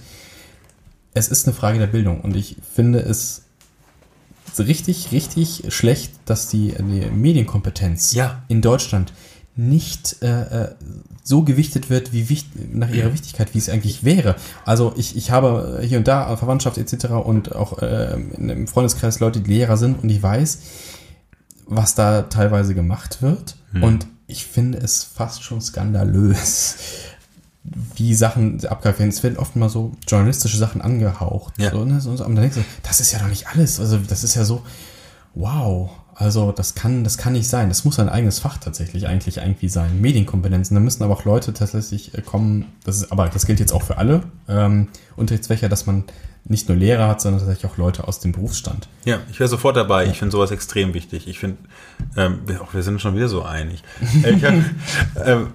[1.13, 3.43] es ist eine Frage der Bildung und ich finde es
[4.59, 8.43] richtig, richtig schlecht, dass die, die Medienkompetenz Ja.
[8.49, 9.13] in Deutschland
[9.61, 10.75] nicht äh, äh,
[11.23, 14.37] so gewichtet wird, wie wicht, nach ihrer Wichtigkeit, wie es eigentlich wäre.
[14.65, 17.07] Also ich, ich habe hier und da Verwandtschaft etc.
[17.25, 20.61] und auch äh, im Freundeskreis Leute, die Lehrer sind und ich weiß,
[21.67, 23.57] was da teilweise gemacht wird.
[23.83, 26.77] Und ich finde es fast schon skandalös,
[27.97, 29.11] wie Sachen abgreifen werden.
[29.11, 31.55] Es werden oft mal so journalistische Sachen angehaucht.
[31.59, 31.71] Ja.
[31.71, 32.01] So, ne?
[32.01, 33.79] so, so, und dann denkst du, das ist ja doch nicht alles.
[33.79, 34.63] Also das ist ja so,
[35.35, 35.91] wow.
[36.21, 37.71] Also das kann, das kann nicht sein.
[37.71, 40.03] Das muss ein eigenes Fach tatsächlich eigentlich irgendwie sein.
[40.03, 40.75] Medienkompetenzen.
[40.75, 42.67] Da müssen aber auch Leute tatsächlich äh, kommen.
[42.85, 46.05] Das ist, aber das gilt jetzt auch für alle ähm, Unterrichtsfächer, dass man
[46.45, 48.89] nicht nur Lehrer hat, sondern tatsächlich auch Leute aus dem Berufsstand.
[49.07, 50.07] Ja, ich wäre sofort dabei.
[50.09, 51.27] Ich finde sowas extrem wichtig.
[51.27, 51.57] Ich finde,
[52.19, 52.41] ähm,
[52.73, 53.83] wir sind schon wieder so einig.
[54.23, 54.55] Äh, ich hab,
[55.27, 55.47] ähm,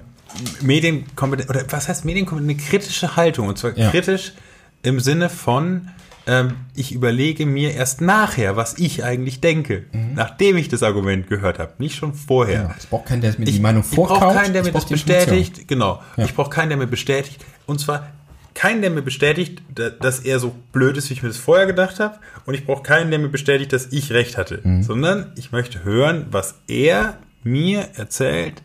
[0.62, 2.49] Medienkompetenz, oder was heißt Medienkompetenz?
[2.51, 3.47] Eine kritische Haltung.
[3.49, 3.91] Und zwar Ja.
[3.91, 4.34] kritisch
[4.82, 5.89] im Sinne von,
[6.27, 10.13] ähm, ich überlege mir erst nachher, was ich eigentlich denke, mhm.
[10.15, 12.61] nachdem ich das Argument gehört habe, nicht schon vorher.
[12.63, 12.75] Genau.
[12.79, 14.17] Ich brauche keinen, der mir die Meinung vorkaut.
[14.17, 15.67] Ich brauche keinen, der mir das bestätigt.
[15.67, 16.01] Genau.
[16.17, 16.25] Ja.
[16.25, 17.45] Ich brauche keinen, der mir bestätigt.
[17.67, 18.07] Und zwar
[18.55, 19.61] keinen, der mir bestätigt,
[19.99, 22.17] dass er so blöd ist, wie ich mir das vorher gedacht habe.
[22.45, 24.61] Und ich brauche keinen, der mir bestätigt, dass ich recht hatte.
[24.63, 24.81] Mhm.
[24.81, 28.63] Sondern ich möchte hören, was er mir erzählt,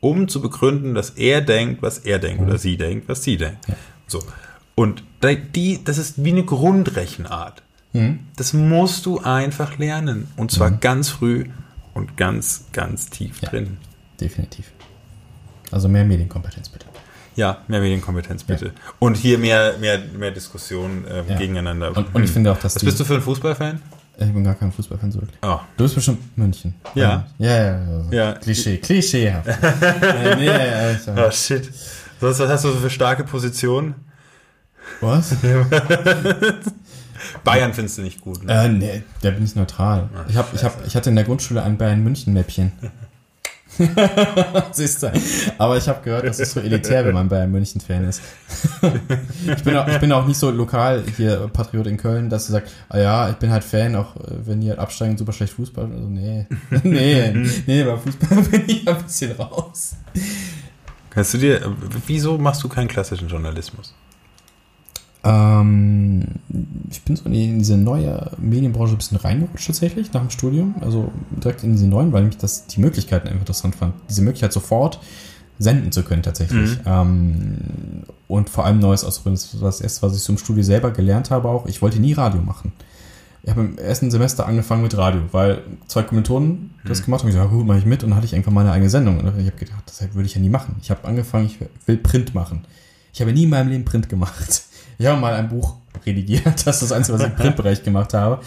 [0.00, 2.48] um zu begründen, dass er denkt, was er denkt, mhm.
[2.48, 3.68] oder sie denkt, was sie denkt.
[3.68, 3.74] Ja.
[4.06, 4.22] So.
[4.74, 7.62] Und die, das ist wie eine Grundrechenart.
[7.92, 8.20] Mhm.
[8.36, 10.28] Das musst du einfach lernen.
[10.36, 10.80] Und zwar mhm.
[10.80, 11.46] ganz früh
[11.94, 13.78] und ganz, ganz tief ja, drin.
[14.20, 14.70] Definitiv.
[15.70, 16.86] Also mehr Medienkompetenz bitte.
[17.36, 18.66] Ja, mehr Medienkompetenz bitte.
[18.66, 18.72] Ja.
[18.98, 21.36] Und hier mehr, mehr, mehr Diskussion ähm, ja.
[21.36, 21.96] gegeneinander.
[21.96, 22.76] Und, und, ich finde auch, dass.
[22.76, 23.80] Was bist du für ein Fußballfan?
[24.16, 25.38] Ich bin gar kein Fußballfan so wirklich.
[25.42, 25.58] Oh.
[25.76, 26.74] Du bist bestimmt München.
[26.94, 27.26] Ja.
[27.38, 28.12] Ja, ja, ja.
[28.12, 28.32] ja.
[28.34, 29.34] Klischee, Klischee.
[29.44, 31.68] nee, nee, oh shit.
[32.20, 33.96] Was hast du für starke Positionen?
[35.00, 35.34] Was?
[37.44, 38.64] Bayern findest du nicht gut, ne?
[38.64, 40.08] Äh, nee, da bin ich neutral.
[40.14, 42.72] Ach, ich, hab, ich, hab, ich hatte in der Grundschule ein Bayern-München-Mäppchen.
[44.72, 45.12] Siehst du.
[45.58, 48.22] Aber ich habe gehört, das ist so elitär, wenn man Bayern München-Fan ist.
[49.46, 52.52] ich, bin auch, ich bin auch nicht so lokal hier Patriot in Köln, dass du
[52.52, 55.54] sagst, ah ja, ich bin halt Fan, auch äh, wenn die halt absteigen, super schlecht
[55.54, 55.86] Fußball.
[55.86, 56.46] Also nee.
[56.82, 57.32] nee,
[57.66, 59.96] nee, bei Fußball bin ich ein bisschen raus.
[61.10, 61.74] Kannst du dir,
[62.06, 63.94] wieso machst du keinen klassischen Journalismus?
[65.24, 66.22] Ähm,
[66.90, 70.74] ich bin so in diese neue Medienbranche ein bisschen reingerutscht tatsächlich nach dem Studium.
[70.80, 73.94] Also direkt in diese neuen, weil mich das die Möglichkeiten einfach interessant fand.
[74.08, 75.00] Diese Möglichkeit sofort
[75.58, 76.78] senden zu können tatsächlich.
[76.78, 76.82] Mhm.
[76.86, 77.56] Ähm,
[78.28, 79.36] und vor allem Neues ausprobieren.
[79.36, 81.66] Das war das erste, was ich so im Studio selber gelernt habe auch.
[81.66, 82.72] Ich wollte nie Radio machen.
[83.42, 87.04] Ich habe im ersten Semester angefangen mit Radio, weil zwei Kommilitonen das mhm.
[87.04, 87.28] gemacht haben.
[87.28, 88.02] Ich gesagt, ja, gut, mache ich mit.
[88.02, 89.20] Und dann hatte ich einfach meine eigene Sendung.
[89.20, 90.76] Und ich habe gedacht, das würde ich ja nie machen.
[90.80, 92.64] Ich habe angefangen, ich will Print machen.
[93.12, 94.64] Ich habe nie in meinem Leben Print gemacht.
[94.98, 96.44] Ich habe mal ein Buch redigiert.
[96.64, 98.40] Das ist das Einzige, was ich im Printbereich gemacht habe.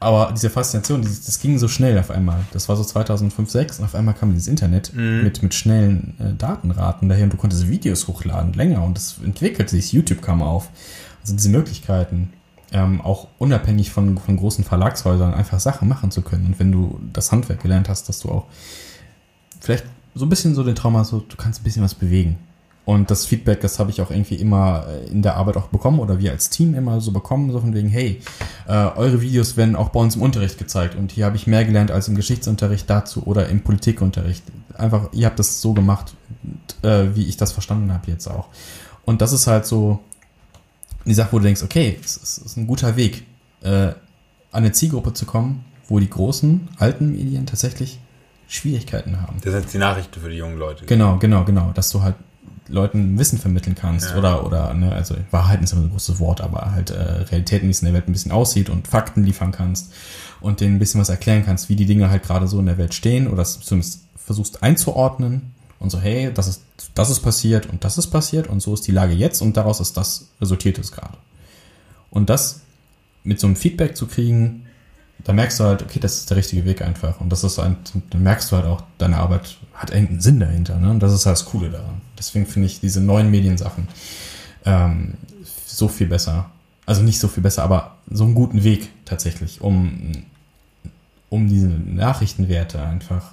[0.00, 2.40] Aber diese Faszination, das ging so schnell auf einmal.
[2.52, 5.22] Das war so 2005, 2006 und auf einmal kam dieses Internet mhm.
[5.22, 9.70] mit, mit schnellen äh, Datenraten daher und du konntest Videos hochladen länger und es entwickelte
[9.70, 9.92] sich.
[9.92, 10.68] YouTube kam auf.
[11.22, 12.32] Also diese Möglichkeiten,
[12.72, 16.46] ähm, auch unabhängig von, von großen Verlagshäusern einfach Sachen machen zu können.
[16.46, 18.46] Und wenn du das Handwerk gelernt hast, dass du auch
[19.60, 19.84] vielleicht
[20.14, 22.38] so ein bisschen so den Traum hast, so, du kannst ein bisschen was bewegen.
[22.90, 26.00] Und das Feedback, das habe ich auch irgendwie immer äh, in der Arbeit auch bekommen
[26.00, 28.20] oder wir als Team immer so bekommen, so von wegen, hey,
[28.66, 31.64] äh, eure Videos werden auch bei uns im Unterricht gezeigt und hier habe ich mehr
[31.64, 34.42] gelernt als im Geschichtsunterricht dazu oder im Politikunterricht.
[34.76, 36.14] Einfach, ihr habt das so gemacht,
[36.82, 38.48] äh, wie ich das verstanden habe jetzt auch.
[39.04, 40.00] Und das ist halt so
[41.04, 43.24] die Sache, wo du denkst, okay, es ist ein guter Weg,
[43.62, 43.94] äh, an
[44.50, 48.00] eine Zielgruppe zu kommen, wo die großen, alten Medien tatsächlich
[48.48, 49.36] Schwierigkeiten haben.
[49.44, 50.86] Das sind die Nachrichten für die jungen Leute.
[50.86, 52.16] Genau, genau, genau, dass du halt
[52.68, 54.16] Leuten Wissen vermitteln kannst ja.
[54.16, 57.72] oder, oder ne, also Wahrheiten ist immer ein großes Wort, aber halt äh, Realitäten, wie
[57.72, 59.92] es in der Welt ein bisschen aussieht und Fakten liefern kannst
[60.40, 62.78] und denen ein bisschen was erklären kannst, wie die Dinge halt gerade so in der
[62.78, 66.62] Welt stehen oder zumindest versuchst einzuordnen und so, hey, das ist,
[66.94, 69.80] das ist passiert und das ist passiert und so ist die Lage jetzt und daraus
[69.80, 71.16] ist das, resultiert es gerade.
[72.10, 72.60] Und das
[73.24, 74.66] mit so einem Feedback zu kriegen,
[75.24, 77.20] da merkst du halt, okay, das ist der richtige Weg einfach.
[77.20, 77.76] Und das ist ein,
[78.10, 80.78] dann merkst du halt auch, deine Arbeit hat irgendeinen Sinn dahinter.
[80.78, 80.90] Ne?
[80.90, 82.00] Und das ist halt das Coole daran.
[82.20, 83.88] Deswegen finde ich diese neuen Mediensachen
[84.64, 85.14] ähm,
[85.66, 86.50] so viel besser.
[86.86, 90.12] Also nicht so viel besser, aber so einen guten Weg tatsächlich, um,
[91.30, 93.32] um diese Nachrichtenwerte einfach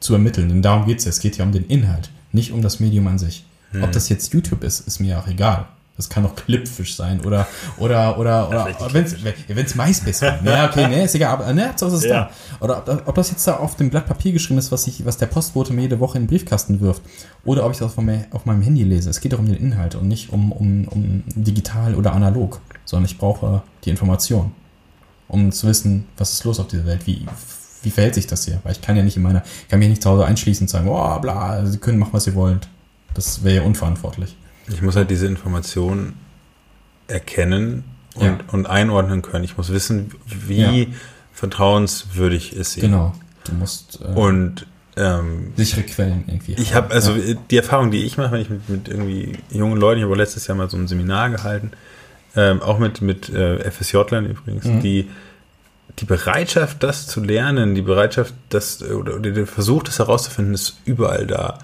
[0.00, 0.48] zu ermitteln.
[0.48, 1.10] Denn darum geht es ja.
[1.10, 3.44] Es geht ja um den Inhalt, nicht um das Medium an sich.
[3.72, 3.82] Hm.
[3.82, 5.66] Ob das jetzt YouTube ist, ist mir auch egal.
[5.96, 10.22] Das kann auch Clipfish sein oder oder oder oder wenn es MySpace ist.
[10.22, 12.30] Ja, okay, nee, ist egal, aber ne, so ist es ja.
[12.60, 12.64] da.
[12.64, 15.18] Oder ob, ob, das jetzt da auf dem Blatt Papier geschrieben ist, was ich was
[15.18, 17.02] der Postbote mir jede Woche in den Briefkasten wirft
[17.44, 19.10] oder ob ich das auf, mein, auf meinem Handy lese.
[19.10, 23.04] Es geht doch um den Inhalt und nicht um, um, um digital oder analog, sondern
[23.04, 24.52] ich brauche die Information,
[25.28, 27.26] um zu wissen, was ist los auf dieser Welt, wie
[27.82, 28.60] wie verhält sich das hier?
[28.62, 30.68] Weil ich kann ja nicht in meiner, ich kann mich nicht zu Hause einschließen und
[30.68, 32.60] sagen, oh, bla, Sie können machen, was Sie wollen.
[33.14, 34.36] Das wäre ja unverantwortlich.
[34.68, 36.14] Ich muss halt diese Information
[37.08, 38.38] erkennen und, ja.
[38.52, 39.44] und einordnen können.
[39.44, 40.86] Ich muss wissen, wie ja.
[41.32, 42.80] vertrauenswürdig ist sie.
[42.82, 43.12] Genau.
[43.44, 46.54] Du musst äh, und ähm, sichere Quellen irgendwie.
[46.54, 47.34] Ich habe also ja.
[47.50, 50.46] die Erfahrung, die ich mache, wenn ich mit, mit irgendwie jungen Leuten, ich habe letztes
[50.46, 51.72] Jahr mal so ein Seminar gehalten,
[52.36, 54.80] ähm, auch mit mit äh, FSJ-Lern übrigens, mhm.
[54.80, 55.10] die
[55.98, 60.78] die Bereitschaft, das zu lernen, die Bereitschaft, das oder, oder der Versuch, das herauszufinden, ist
[60.84, 61.58] überall da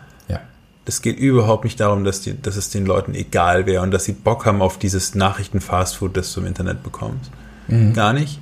[0.89, 4.05] es geht überhaupt nicht darum, dass, die, dass es den Leuten egal wäre und dass
[4.05, 7.31] sie Bock haben auf dieses Nachrichten-Fastfood, das du im Internet bekommst.
[7.69, 7.93] Mhm.
[7.93, 8.41] Gar nicht.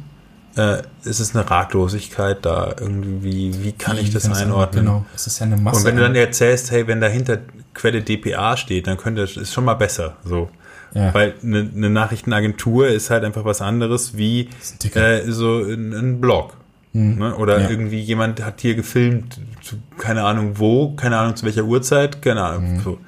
[0.56, 4.84] Äh, es ist eine Ratlosigkeit da irgendwie, wie kann wie ich das einordnen?
[4.84, 5.78] Genau, es ist ja eine Masse.
[5.78, 7.38] Und wenn du dann erzählst, hey, wenn dahinter
[7.74, 10.16] Quelle DPA steht, dann könnte es ist schon mal besser.
[10.24, 10.48] So.
[10.94, 11.12] Ja.
[11.12, 14.48] Weil eine, eine, Nachrichtenagentur ist halt einfach was anderes wie
[14.94, 16.54] äh, so ein, ein Blog.
[16.96, 17.18] Mhm.
[17.18, 17.36] Ne?
[17.36, 17.70] Oder ja.
[17.70, 22.42] irgendwie jemand hat hier gefilmt, zu, keine Ahnung wo, keine Ahnung zu welcher Uhrzeit, keine
[22.42, 22.74] Ahnung.
[22.74, 22.80] Mhm.
[22.80, 22.98] So.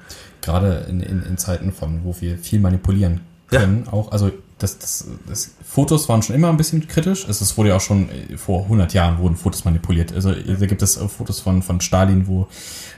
[0.41, 3.93] Gerade in, in, in Zeiten von, wo wir viel manipulieren können, ja.
[3.93, 7.25] auch, also das, das, das, Fotos waren schon immer ein bisschen kritisch.
[7.27, 10.13] Es, wurde ja auch schon äh, vor 100 Jahren wurden Fotos manipuliert.
[10.13, 12.47] Also da gibt es Fotos von, von Stalin, wo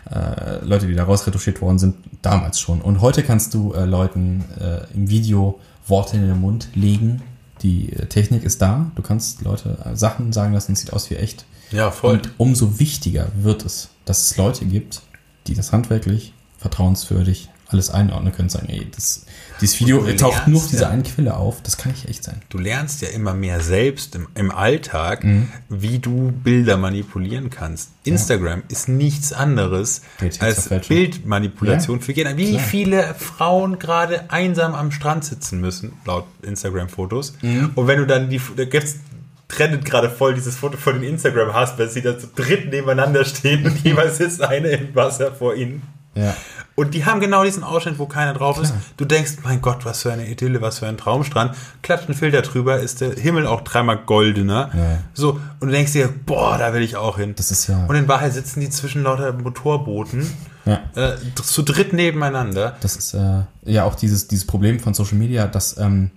[0.10, 2.82] äh, Leute, die daraus retuschiert worden sind, damals schon.
[2.82, 7.22] Und heute kannst du äh, Leuten äh, im Video Worte in den Mund legen.
[7.62, 8.92] Die äh, Technik ist da.
[8.96, 11.46] Du kannst Leute äh, Sachen sagen lassen, sieht aus wie echt.
[11.72, 12.14] Ja, voll.
[12.14, 15.02] Und umso wichtiger wird es, dass es Leute gibt,
[15.48, 19.26] die das handwerklich, vertrauenswürdig alles einordnen können, sagen, ey, das,
[19.60, 22.42] dieses Video taucht nur auf dieser ja, einen Quelle auf, das kann nicht echt sein.
[22.50, 25.50] Du lernst ja immer mehr selbst im, im Alltag, mhm.
[25.70, 27.92] wie du Bilder manipulieren kannst.
[28.04, 28.66] Instagram ja.
[28.70, 30.02] ist nichts anderes
[30.40, 32.38] als Bildmanipulation ja, für jeden.
[32.38, 32.64] Wie klar.
[32.64, 37.36] viele Frauen gerade einsam am Strand sitzen müssen, laut Instagram-Fotos.
[37.42, 37.72] Mhm.
[37.76, 38.98] Und wenn du dann die, da gibt's
[39.52, 43.26] trennt gerade voll dieses Foto von den Instagram hast, weil sie da zu dritt nebeneinander
[43.26, 45.82] stehen und jeweils sitzt eine im Wasser vor ihnen.
[46.16, 46.36] Ja.
[46.76, 48.66] Und die haben genau diesen Ausschnitt, wo keiner drauf Klar.
[48.66, 48.74] ist.
[48.98, 51.56] Du denkst, mein Gott, was für eine Idylle, was für ein Traumstrand.
[51.84, 54.70] Klatscht ein Filter drüber, ist der Himmel auch dreimal goldener.
[54.74, 54.98] Ja.
[55.14, 57.34] So, und du denkst dir, boah, da will ich auch hin.
[57.36, 57.86] Das ist ja.
[57.86, 60.26] Und in Wahrheit sitzen die zwischen lauter Motorbooten
[60.66, 60.80] ja.
[60.96, 62.76] äh, zu dritt nebeneinander.
[62.82, 66.12] Das ist äh, ja auch dieses, dieses Problem von Social Media, dass ähm,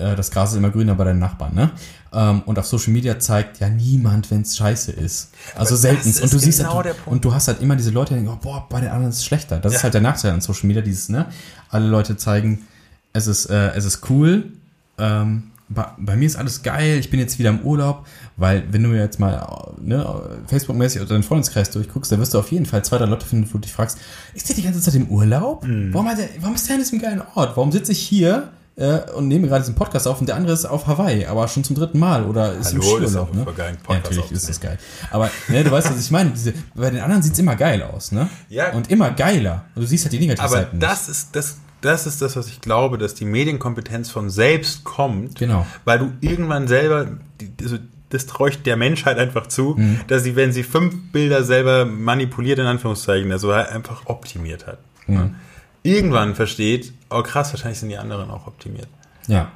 [0.00, 1.70] äh, das Gras ist immer grüner bei deinen Nachbarn, ne?
[2.12, 5.30] Ähm, und auf Social Media zeigt ja niemand, wenn es scheiße ist.
[5.54, 6.08] Also selten.
[6.08, 8.38] Und du siehst genau halt, und du hast halt immer diese Leute, die denken, oh,
[8.42, 9.58] boah, bei den anderen ist es schlechter.
[9.58, 9.78] Das ja.
[9.78, 11.26] ist halt der Nachteil an Social Media, dieses, ne?
[11.68, 12.66] Alle Leute zeigen,
[13.12, 14.52] es ist, äh, es ist cool.
[14.98, 18.04] Ähm, bei, bei, mir ist alles geil, ich bin jetzt wieder im Urlaub,
[18.36, 20.04] weil wenn du jetzt mal ne,
[20.48, 23.48] Facebook-mäßig oder deinen Freundeskreis durchguckst, dann wirst du auf jeden Fall zwei, drei Leute finden,
[23.48, 23.98] wo du dich fragst,
[24.34, 25.64] ist der die ganze Zeit im Urlaub?
[25.64, 25.94] Mhm.
[25.94, 27.56] Warum, der, warum ist der an diesem geilen Ort?
[27.56, 28.48] Warum sitze ich hier
[28.80, 31.62] äh, und nehme gerade diesen Podcast auf und der andere ist auf Hawaii, aber schon
[31.62, 33.34] zum dritten Mal oder ist Hallo, im Skiurlaub.
[33.34, 33.46] Ne?
[33.54, 34.78] Geil, ja, natürlich ist das geil.
[35.10, 36.30] Aber ne, du weißt, was ich meine.
[36.30, 38.28] Diese, bei den anderen sieht es immer geil aus, ne?
[38.48, 38.72] Ja.
[38.72, 39.66] Und immer geiler.
[39.74, 40.76] Und du siehst halt die negativen aber Seiten.
[40.76, 44.84] Aber das ist das das ist das, was ich glaube, dass die Medienkompetenz von selbst
[44.84, 45.38] kommt.
[45.38, 45.66] Genau.
[45.84, 47.18] Weil du irgendwann selber,
[47.60, 47.76] also
[48.10, 50.00] das traue ich der Menschheit einfach zu, mhm.
[50.06, 54.78] dass sie, wenn sie fünf Bilder selber manipuliert, in Anführungszeichen, also einfach optimiert hat.
[55.06, 55.34] Mhm
[55.82, 58.88] irgendwann versteht, oh krass, wahrscheinlich sind die anderen auch optimiert.
[59.26, 59.52] Ja.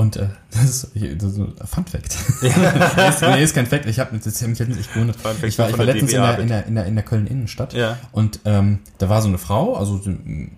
[0.00, 2.16] Und äh, das, ist, das ist ein Fun Fact.
[2.40, 3.08] Ja.
[3.08, 3.84] ist, nee, ist kein Fact.
[3.86, 5.16] Ich habe mich jetzt nicht gewundert.
[5.42, 7.74] Ich war, ich war letztens in der, in, der, in, der, in der Köln Innenstadt
[7.74, 7.98] ja.
[8.12, 10.00] und ähm, da war so eine Frau, also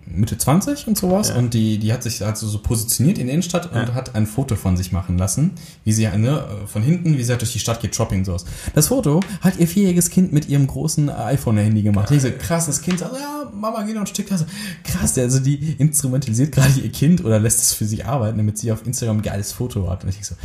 [0.05, 1.35] Mitte 20 und sowas, ja.
[1.35, 3.93] und die, die hat sich also so positioniert in der Innenstadt und ja.
[3.93, 5.51] hat ein Foto von sich machen lassen,
[5.83, 8.45] wie sie ne, von hinten, wie sie halt durch die Stadt geht, shopping und sowas.
[8.73, 12.09] Das Foto hat ihr vierjähriges Kind mit ihrem großen iPhone-Handy gemacht.
[12.09, 12.17] Geil.
[12.17, 14.31] Ich so, krass, das Kind sagt, ja, Mama, geh noch ein Stück.
[14.31, 14.45] Also,
[14.83, 18.71] krass, also die instrumentalisiert gerade ihr Kind oder lässt es für sie arbeiten, damit sie
[18.71, 20.03] auf Instagram ein geiles Foto hat.
[20.03, 20.35] Und ich denke so,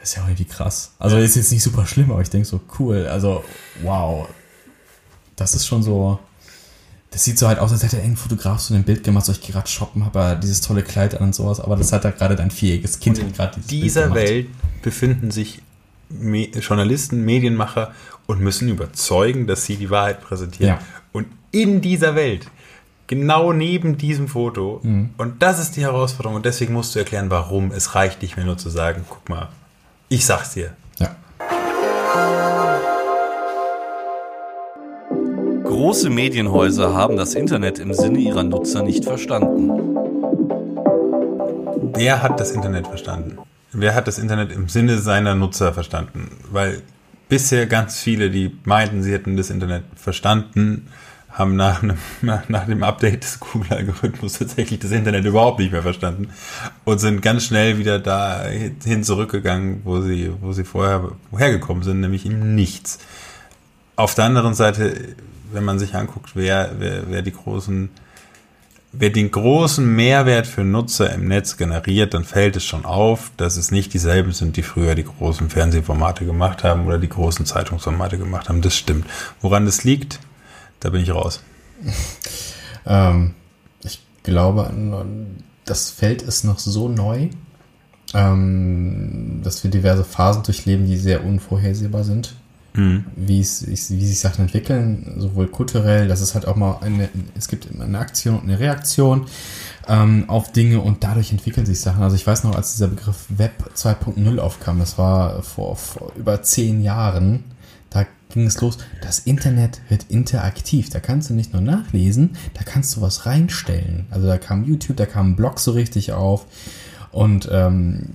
[0.00, 0.92] das ist ja auch irgendwie krass.
[0.98, 3.44] Also ist jetzt nicht super schlimm, aber ich denke so, cool, also
[3.82, 4.28] wow.
[5.36, 6.18] Das ist schon so.
[7.10, 9.40] Das sieht so halt aus, als hätte irgendein Fotograf so ein Bild gemacht, so ich
[9.40, 12.50] gerade shoppen, habe dieses tolle Kleid an und sowas, aber das hat da gerade dein
[12.50, 14.48] vierjähriges Kind gerade In dieser Welt
[14.82, 15.62] befinden sich
[16.08, 17.92] Me Journalisten, Medienmacher
[18.26, 20.78] und müssen überzeugen, dass sie die Wahrheit präsentieren.
[20.78, 20.80] Ja.
[21.12, 22.48] Und in dieser Welt
[23.06, 24.80] Genau neben diesem Foto.
[24.82, 25.10] Mhm.
[25.18, 26.36] Und das ist die Herausforderung.
[26.36, 27.70] Und deswegen musst du erklären, warum.
[27.70, 29.48] Es reicht nicht mehr nur zu sagen, guck mal,
[30.08, 30.70] ich sag's dir.
[30.98, 31.14] Ja.
[35.64, 39.70] Große Medienhäuser haben das Internet im Sinne ihrer Nutzer nicht verstanden.
[41.96, 43.38] Wer hat das Internet verstanden?
[43.72, 46.30] Wer hat das Internet im Sinne seiner Nutzer verstanden?
[46.50, 46.80] Weil
[47.28, 50.88] bisher ganz viele, die meinten, sie hätten das Internet verstanden,
[51.34, 51.82] haben nach,
[52.22, 56.28] nach dem Update des Google-Algorithmus tatsächlich das Internet überhaupt nicht mehr verstanden
[56.84, 62.24] und sind ganz schnell wieder dahin zurückgegangen, wo sie, wo sie vorher hergekommen sind, nämlich
[62.24, 63.00] im Nichts.
[63.96, 65.16] Auf der anderen Seite,
[65.52, 67.90] wenn man sich anguckt, wer, wer, wer die großen,
[68.92, 73.56] wer den großen Mehrwert für Nutzer im Netz generiert, dann fällt es schon auf, dass
[73.56, 78.18] es nicht dieselben sind, die früher die großen Fernsehformate gemacht haben oder die großen Zeitungsformate
[78.18, 78.62] gemacht haben.
[78.62, 79.06] Das stimmt.
[79.40, 80.20] Woran das liegt,
[80.84, 81.40] da bin ich raus.
[82.86, 83.34] ähm,
[83.82, 84.70] ich glaube,
[85.64, 87.30] das Feld ist noch so neu,
[88.12, 92.34] ähm, dass wir diverse Phasen durchleben, die sehr unvorhersehbar sind.
[92.74, 93.06] Mhm.
[93.16, 97.48] Wie, es, wie sich Sachen entwickeln, sowohl kulturell, dass es halt auch mal eine, es
[97.48, 99.26] gibt immer eine Aktion und eine Reaktion
[99.88, 102.02] ähm, auf Dinge und dadurch entwickeln sich Sachen.
[102.02, 106.42] Also ich weiß noch, als dieser Begriff Web 2.0 aufkam, das war vor, vor über
[106.42, 107.44] zehn Jahren,
[108.34, 108.78] ging es los.
[109.00, 110.90] Das Internet wird interaktiv.
[110.90, 114.06] Da kannst du nicht nur nachlesen, da kannst du was reinstellen.
[114.10, 116.46] Also da kam YouTube, da kam ein Blog so richtig auf.
[117.10, 118.10] Und ähm,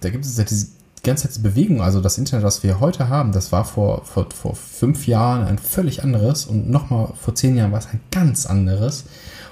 [0.00, 0.68] da gibt es ja diese
[1.02, 1.82] ganze Zeit Bewegung.
[1.82, 5.58] Also das Internet, was wir heute haben, das war vor, vor, vor fünf Jahren ein
[5.58, 9.04] völlig anderes und nochmal vor zehn Jahren war es ein ganz anderes.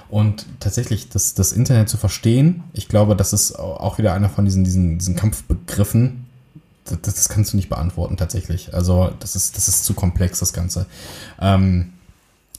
[0.09, 4.45] Und tatsächlich das, das Internet zu verstehen, ich glaube, das ist auch wieder einer von
[4.45, 6.24] diesen, diesen, diesen Kampfbegriffen.
[6.85, 8.73] Das, das kannst du nicht beantworten tatsächlich.
[8.73, 10.85] Also das ist, das ist zu komplex, das Ganze.
[11.39, 11.93] Ähm,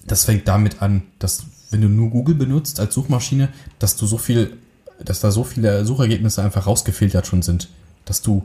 [0.06, 4.18] das fängt damit an, dass wenn du nur Google benutzt als Suchmaschine, dass du so
[4.18, 4.56] viel,
[5.04, 7.68] dass da so viele Suchergebnisse einfach rausgefiltert schon sind,
[8.04, 8.44] dass du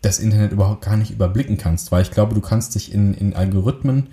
[0.00, 3.34] das Internet überhaupt gar nicht überblicken kannst, weil ich glaube, du kannst dich in, in
[3.34, 4.08] Algorithmen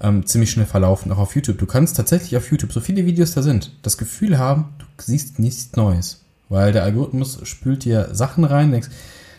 [0.00, 1.58] ähm, ziemlich schnell verlaufen, auch auf YouTube.
[1.58, 5.38] Du kannst tatsächlich auf YouTube, so viele Videos da sind, das Gefühl haben, du siehst
[5.38, 6.22] nichts Neues.
[6.48, 8.88] Weil der Algorithmus spült dir Sachen rein, denkst,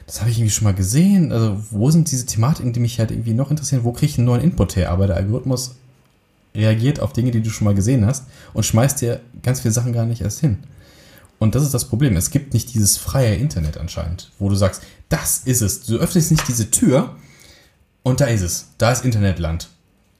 [0.07, 1.31] das habe ich irgendwie schon mal gesehen.
[1.31, 3.83] Also, wo sind diese Thematiken, die mich halt irgendwie noch interessieren?
[3.83, 4.91] Wo kriege ich einen neuen Input her?
[4.91, 5.75] Aber der Algorithmus
[6.53, 9.93] reagiert auf Dinge, die du schon mal gesehen hast und schmeißt dir ganz viele Sachen
[9.93, 10.59] gar nicht erst hin.
[11.39, 12.17] Und das ist das Problem.
[12.17, 15.83] Es gibt nicht dieses freie Internet anscheinend, wo du sagst, das ist es.
[15.85, 17.15] Du öffnest nicht diese Tür
[18.03, 18.67] und da ist es.
[18.77, 19.69] Da ist Internetland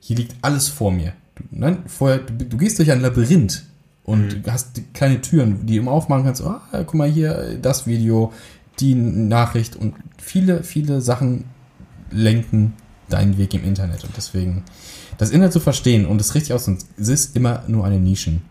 [0.02, 1.14] hier liegt alles vor mir.
[1.36, 3.64] Du, nein, vorher, du, du gehst durch ein Labyrinth
[4.04, 4.52] und mhm.
[4.52, 6.42] hast kleine Türen, die du immer aufmachen kannst.
[6.42, 8.34] Oh, guck mal hier, das Video,
[8.80, 11.46] die Nachricht und viele, viele Sachen
[12.10, 12.74] lenken
[13.10, 14.04] deinen Weg im Internet.
[14.04, 14.64] Und deswegen,
[15.18, 18.44] das Internet zu verstehen und es richtig aus, es ist immer nur eine Nischen.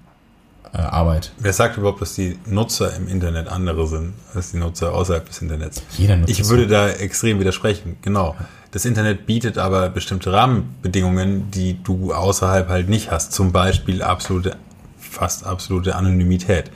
[0.73, 1.21] Äh.
[1.39, 5.43] Wer sagt überhaupt, dass die Nutzer im Internet andere sind als die Nutzer außerhalb des
[5.43, 5.83] Internets?
[5.99, 6.31] Jeder Nutzer.
[6.31, 8.37] Ich würde da extrem widersprechen, genau.
[8.71, 13.33] Das Internet bietet aber bestimmte Rahmenbedingungen, die du außerhalb halt nicht hast.
[13.33, 14.57] Zum Beispiel absolute,
[14.97, 16.71] fast absolute Anonymität.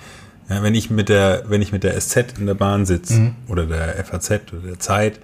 [0.48, 3.36] Ja, wenn ich mit der, wenn ich mit der SZ in der Bahn sitze mhm.
[3.48, 5.20] oder der FAZ oder der Zeit,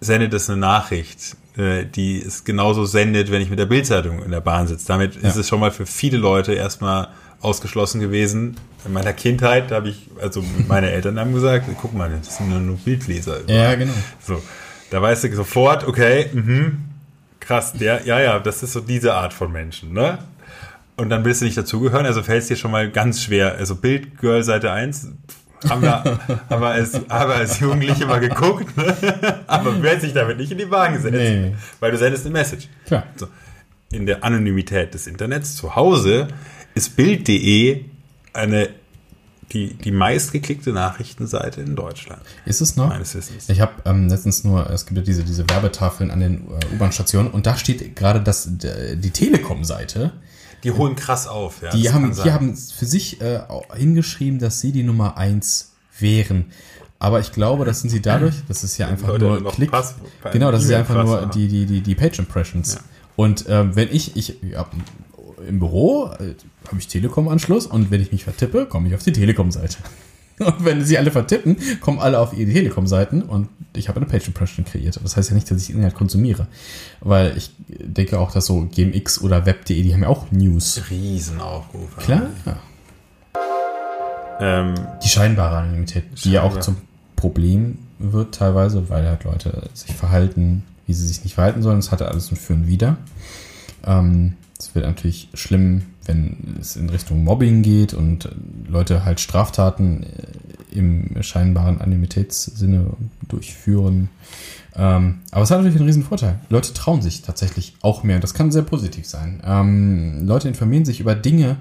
[0.00, 4.30] sendet es eine Nachricht, äh, die es genauso sendet, wenn ich mit der Bildzeitung in
[4.30, 4.86] der Bahn sitze.
[4.86, 5.28] Damit ja.
[5.28, 7.08] ist es schon mal für viele Leute erstmal
[7.40, 8.56] ausgeschlossen gewesen.
[8.84, 12.76] In meiner Kindheit habe ich, also meine Eltern haben gesagt, guck mal, das sind nur
[12.76, 13.40] Bildleser.
[13.48, 13.92] Ja, genau.
[14.24, 14.42] So.
[14.90, 16.72] Da weißt du sofort, okay, mh,
[17.40, 20.18] krass, der, ja, ja, das ist so diese Art von Menschen, ne?
[20.98, 23.54] Und dann willst du nicht dazugehören, also fällt es dir schon mal ganz schwer.
[23.54, 25.06] Also Bildgirl Seite 1
[25.68, 25.92] haben wir,
[26.50, 28.96] haben wir, als, haben wir als Jugendliche mal geguckt, ne?
[29.46, 31.54] aber wer sich damit nicht in die Wagen gesetzt, nee.
[31.78, 32.68] weil du sendest eine Message.
[32.84, 33.04] Klar.
[33.14, 33.28] So.
[33.92, 36.26] In der Anonymität des Internets zu Hause
[36.74, 37.84] ist Bild.de
[38.32, 38.68] eine
[39.52, 42.22] die, die meistgeklickte Nachrichtenseite in Deutschland.
[42.44, 42.88] Ist es noch?
[42.88, 43.48] Meines Wissens.
[43.48, 47.30] Ich habe ähm, letztens nur, es gibt ja diese, diese Werbetafeln an den äh, U-Bahn-Stationen
[47.30, 50.12] und da steht gerade das, die Telekom-Seite.
[50.64, 51.70] Die holen krass auf, ja.
[51.70, 53.40] Die haben, die haben für sich äh,
[53.76, 56.46] hingeschrieben, dass sie die Nummer eins wären.
[56.98, 59.70] Aber ich glaube, das sind sie dadurch, das ist ja einfach Leute nur Klick.
[59.70, 59.94] Pass,
[60.32, 62.74] genau, das ist ja einfach nur die, die, die, die Page Impressions.
[62.74, 62.80] Ja.
[63.14, 64.66] Und ähm, wenn ich, ich ja,
[65.46, 66.34] im Büro äh,
[66.66, 69.78] habe ich Telekom-Anschluss und wenn ich mich vertippe, komme ich auf die Telekom-Seite.
[70.38, 74.28] Und wenn sie alle vertippen, kommen alle auf ihre Telekom-Seiten und ich habe eine Page
[74.28, 74.98] Impression kreiert.
[75.02, 76.46] Das heißt ja nicht, dass ich Inhalt konsumiere.
[77.00, 80.80] Weil ich denke auch, dass so GMX oder Web.de, die haben ja auch News.
[80.90, 82.00] Riesenaufrufe.
[82.00, 82.56] Klar, ja.
[84.40, 86.76] Ähm, die scheinbare Anonymität, die ja auch zum
[87.16, 91.76] Problem wird teilweise, weil halt Leute sich verhalten, wie sie sich nicht verhalten sollen.
[91.76, 92.96] Das hatte alles und Wider.
[93.84, 98.28] Ähm, es wird natürlich schlimm, wenn es in Richtung Mobbing geht und
[98.66, 102.86] Leute halt Straftaten äh, im scheinbaren Anonymitätssinne
[103.28, 104.08] durchführen.
[104.74, 106.38] Ähm, aber es hat natürlich einen riesen Vorteil.
[106.48, 108.20] Leute trauen sich tatsächlich auch mehr.
[108.20, 109.42] Das kann sehr positiv sein.
[109.44, 111.56] Ähm, Leute informieren sich über Dinge,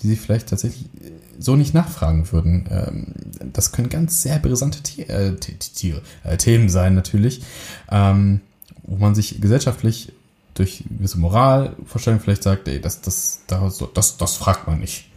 [0.00, 2.66] die sie vielleicht tatsächlich äh, so nicht nachfragen würden.
[2.70, 3.06] Ähm,
[3.52, 7.42] das können ganz sehr brisante äh, Tiere, äh, Themen sein natürlich,
[7.90, 8.40] ähm,
[8.84, 10.12] wo man sich gesellschaftlich
[10.54, 15.08] durch gewisse Moralvorstellungen vielleicht sagt, ey, das, das, das, das, das fragt man nicht.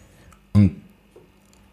[0.54, 0.82] Und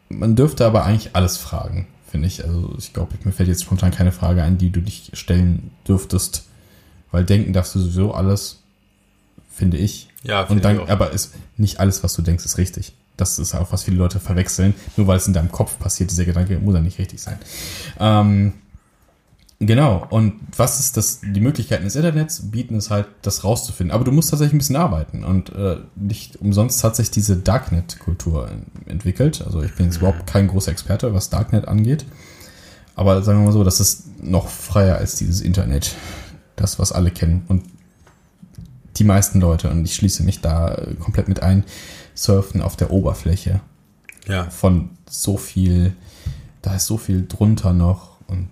[0.08, 2.44] man dürfte aber eigentlich alles fragen, finde ich.
[2.44, 6.44] Also ich glaube, mir fällt jetzt spontan keine Frage ein, die du dich stellen dürftest,
[7.10, 8.62] weil denken darfst du sowieso alles,
[9.50, 10.08] finde ich.
[10.22, 12.92] Ja, finde Und dann, ich aber ist nicht alles, was du denkst, ist richtig.
[13.16, 14.74] Das ist auch, was viele Leute verwechseln.
[14.96, 17.38] Nur weil es in deinem Kopf passiert, dieser Gedanke muss er nicht richtig sein.
[17.98, 18.52] Ähm,
[19.60, 23.94] Genau, und was ist das, die Möglichkeiten des Internets bieten es halt, das rauszufinden.
[23.94, 28.50] Aber du musst tatsächlich ein bisschen arbeiten und äh, nicht umsonst hat sich diese Darknet-Kultur
[28.86, 29.42] entwickelt.
[29.46, 30.08] Also ich bin jetzt mhm.
[30.08, 32.04] überhaupt kein großer Experte, was Darknet angeht.
[32.96, 35.94] Aber sagen wir mal so, das ist noch freier als dieses Internet.
[36.56, 37.44] Das, was alle kennen.
[37.48, 37.64] Und
[38.96, 41.64] die meisten Leute, und ich schließe mich da komplett mit ein,
[42.14, 43.60] surfen auf der Oberfläche.
[44.28, 44.48] Ja.
[44.50, 45.94] Von so viel,
[46.62, 48.48] da ist so viel drunter noch und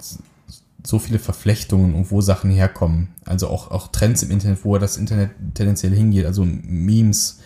[0.84, 3.08] so viele Verflechtungen und wo Sachen herkommen.
[3.24, 7.38] Also auch, auch Trends im Internet, wo das Internet tendenziell hingeht, also Memes,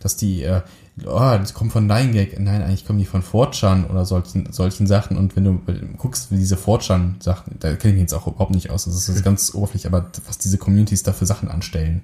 [0.00, 0.62] dass die, äh,
[1.04, 2.38] oh, das kommt von 9gag.
[2.38, 5.16] Nein, eigentlich kommen die von 4chan oder solchen, solchen Sachen.
[5.16, 5.60] Und wenn du
[5.96, 8.84] guckst, wie diese 4chan-Sachen, da kenne ich jetzt auch überhaupt nicht aus.
[8.84, 12.02] Das ist ganz oberflächlich, aber was diese Communities da für Sachen anstellen,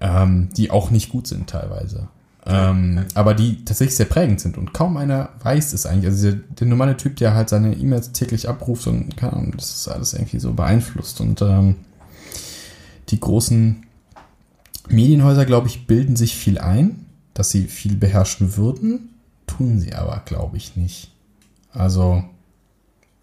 [0.00, 2.08] ähm, die auch nicht gut sind teilweise.
[2.46, 6.06] Ähm, aber die tatsächlich sehr prägend sind und kaum einer weiß es eigentlich.
[6.06, 9.74] Also der, der normale Typ, der halt seine E-Mails täglich abruft und keine Ahnung, das
[9.74, 11.22] ist alles irgendwie so beeinflusst.
[11.22, 11.76] Und ähm,
[13.08, 13.86] die großen
[14.88, 19.08] Medienhäuser, glaube ich, bilden sich viel ein, dass sie viel beherrschen würden,
[19.46, 21.10] tun sie aber, glaube ich, nicht.
[21.72, 22.24] Also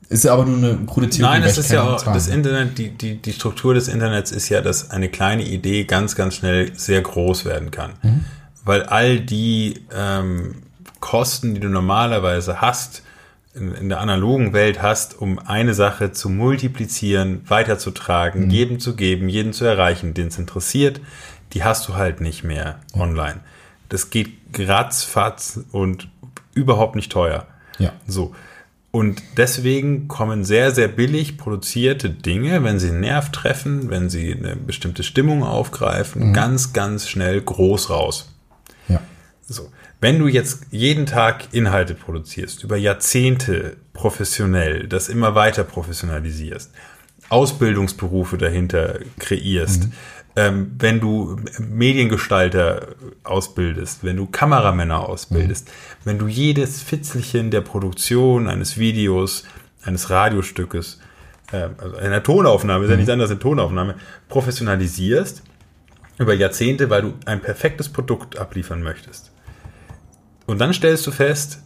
[0.09, 1.33] ist aber nur eine krude Theorie.
[1.33, 4.61] Nein, es ist ja auch, das Internet, die, die, die Struktur des Internets ist ja,
[4.61, 7.91] dass eine kleine Idee ganz, ganz schnell sehr groß werden kann.
[8.01, 8.25] Mhm
[8.63, 10.63] weil all die ähm,
[10.99, 13.03] Kosten, die du normalerweise hast,
[13.53, 18.49] in, in, der analogen Welt hast, um eine Sache zu multiplizieren, weiterzutragen, mhm.
[18.49, 21.01] jedem zu geben, jeden zu erreichen, den es interessiert,
[21.53, 23.01] die hast du halt nicht mehr ja.
[23.01, 23.41] online.
[23.89, 26.07] Das geht ratzfatz und
[26.53, 27.45] überhaupt nicht teuer.
[27.77, 27.91] Ja.
[28.07, 28.33] So.
[28.91, 34.33] Und deswegen kommen sehr, sehr billig produzierte Dinge, wenn sie einen Nerv treffen, wenn sie
[34.33, 36.33] eine bestimmte Stimmung aufgreifen, mhm.
[36.33, 38.30] ganz, ganz schnell groß raus.
[39.51, 39.69] So.
[39.99, 46.71] Wenn du jetzt jeden Tag Inhalte produzierst, über Jahrzehnte professionell, das immer weiter professionalisierst,
[47.29, 49.91] Ausbildungsberufe dahinter kreierst, mhm.
[50.37, 55.71] ähm, wenn du Mediengestalter ausbildest, wenn du Kameramänner ausbildest, mhm.
[56.05, 59.43] wenn du jedes Fitzelchen der Produktion eines Videos,
[59.83, 60.99] eines Radiostückes,
[61.51, 62.99] äh, also einer Tonaufnahme, ist ja mhm.
[62.99, 63.95] nichts anderes als eine Tonaufnahme,
[64.29, 65.43] professionalisierst,
[66.17, 69.30] über Jahrzehnte, weil du ein perfektes Produkt abliefern möchtest
[70.47, 71.61] und dann stellst du fest,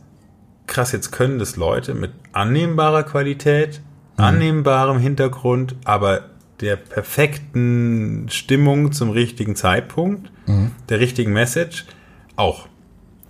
[0.67, 3.81] krass, jetzt können das Leute mit annehmbarer Qualität,
[4.17, 4.23] mhm.
[4.23, 6.29] annehmbarem Hintergrund, aber
[6.61, 10.71] der perfekten Stimmung zum richtigen Zeitpunkt, mhm.
[10.89, 11.85] der richtigen Message
[12.35, 12.67] auch.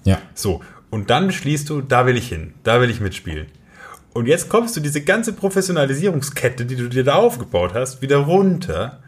[0.04, 0.20] Ja.
[0.34, 0.62] So.
[0.92, 3.48] Und dann beschließt du, da will ich hin, da will ich mitspielen.
[4.14, 9.00] Und jetzt kommst du diese ganze Professionalisierungskette, die du dir da aufgebaut hast, wieder runter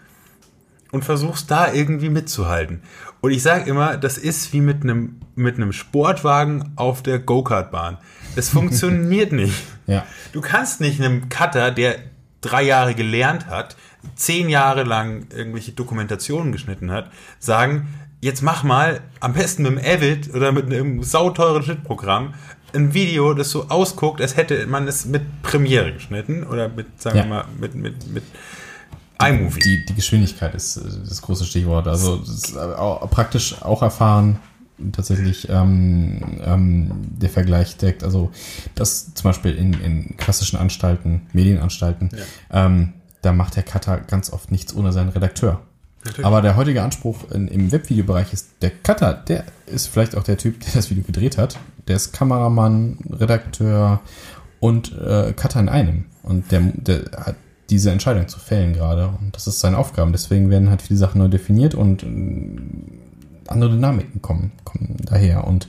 [0.98, 2.82] und versuchst da irgendwie mitzuhalten.
[3.22, 8.00] Und ich sage immer, das ist wie mit einem mit einem Sportwagen auf der Go-Kart-Bahn.
[8.36, 9.54] Es funktioniert nicht.
[9.86, 10.08] Ja.
[10.32, 11.98] Du kannst nicht einem Cutter, der
[12.42, 13.78] drei Jahre gelernt hat,
[14.16, 17.88] zehn Jahre lang irgendwelche Dokumentationen geschnitten hat, sagen,
[18.20, 22.34] jetzt mach mal, am besten mit dem Avid oder mit einem sauteuren Schnittprogramm,
[22.74, 27.18] ein Video, das so ausguckt, als hätte man es mit Premiere geschnitten oder mit, sagen
[27.18, 27.24] ja.
[27.24, 28.24] wir mal, mit, mit, mit
[29.22, 29.60] iMovie.
[29.60, 31.88] Die, die Geschwindigkeit ist das große Stichwort.
[31.88, 32.24] Also
[32.78, 34.40] auch, praktisch auch erfahren
[34.92, 38.04] tatsächlich ähm, ähm, der Vergleich deckt.
[38.04, 38.32] Also
[38.76, 42.66] das zum Beispiel in, in klassischen Anstalten, Medienanstalten, ja.
[42.66, 45.62] ähm, da macht der Cutter ganz oft nichts ohne seinen Redakteur.
[46.06, 46.26] Natürlich.
[46.26, 50.38] Aber der heutige Anspruch in, im Webvideobereich ist, der Cutter, der ist vielleicht auch der
[50.38, 51.58] Typ, der das Video gedreht hat.
[51.88, 54.00] Der ist Kameramann, Redakteur
[54.60, 56.06] und äh, Cutter in einem.
[56.24, 57.36] Und der, der hat
[57.70, 59.08] diese Entscheidung zu fällen gerade.
[59.08, 60.12] Und das ist seine Aufgabe.
[60.12, 62.08] Deswegen werden halt viele Sachen neu definiert und äh,
[63.48, 65.46] andere Dynamiken kommen, kommen daher.
[65.46, 65.68] Und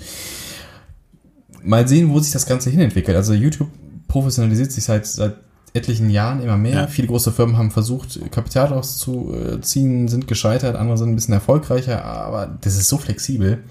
[1.62, 3.16] mal sehen, wo sich das Ganze hinentwickelt.
[3.16, 3.68] Also YouTube
[4.06, 5.36] professionalisiert sich seit, seit
[5.74, 6.74] etlichen Jahren immer mehr.
[6.74, 6.86] Ja.
[6.86, 12.58] Viele große Firmen haben versucht, Kapital rauszuziehen, sind gescheitert, andere sind ein bisschen erfolgreicher, aber
[12.60, 13.64] das ist so flexibel.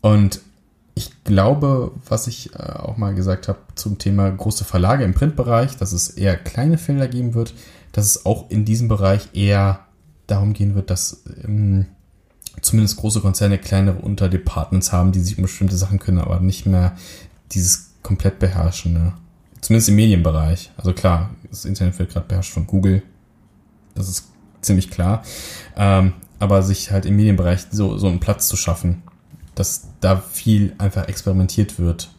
[0.00, 0.40] Und
[0.94, 5.76] ich glaube, was ich äh, auch mal gesagt habe zum Thema große Verlage im Printbereich,
[5.76, 7.54] dass es eher kleine Felder geben wird,
[7.92, 9.80] dass es auch in diesem Bereich eher
[10.26, 11.86] darum gehen wird, dass ähm,
[12.60, 16.96] zumindest große Konzerne kleinere Unterdepartments haben, die sich um bestimmte Sachen können, aber nicht mehr
[17.52, 18.92] dieses komplett beherrschen.
[18.92, 19.12] Ne?
[19.60, 20.70] Zumindest im Medienbereich.
[20.76, 23.02] Also klar, das Internet wird gerade beherrscht von Google.
[23.94, 24.28] Das ist
[24.60, 25.24] ziemlich klar.
[25.76, 29.02] Ähm, aber sich halt im Medienbereich so, so einen Platz zu schaffen,
[29.54, 32.10] dass da viel einfach experimentiert wird.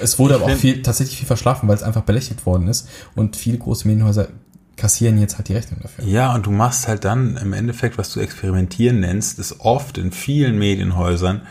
[0.00, 2.88] Es wurde ich aber auch viel, tatsächlich viel verschlafen, weil es einfach belächelt worden ist
[3.14, 4.28] und viele große Medienhäuser
[4.76, 6.04] kassieren jetzt halt die Rechnung dafür.
[6.04, 10.12] Ja, und du machst halt dann im Endeffekt, was du experimentieren nennst, ist oft in
[10.12, 11.42] vielen Medienhäusern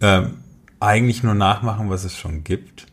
[0.00, 0.38] ähm,
[0.78, 2.86] eigentlich nur nachmachen, was es schon gibt.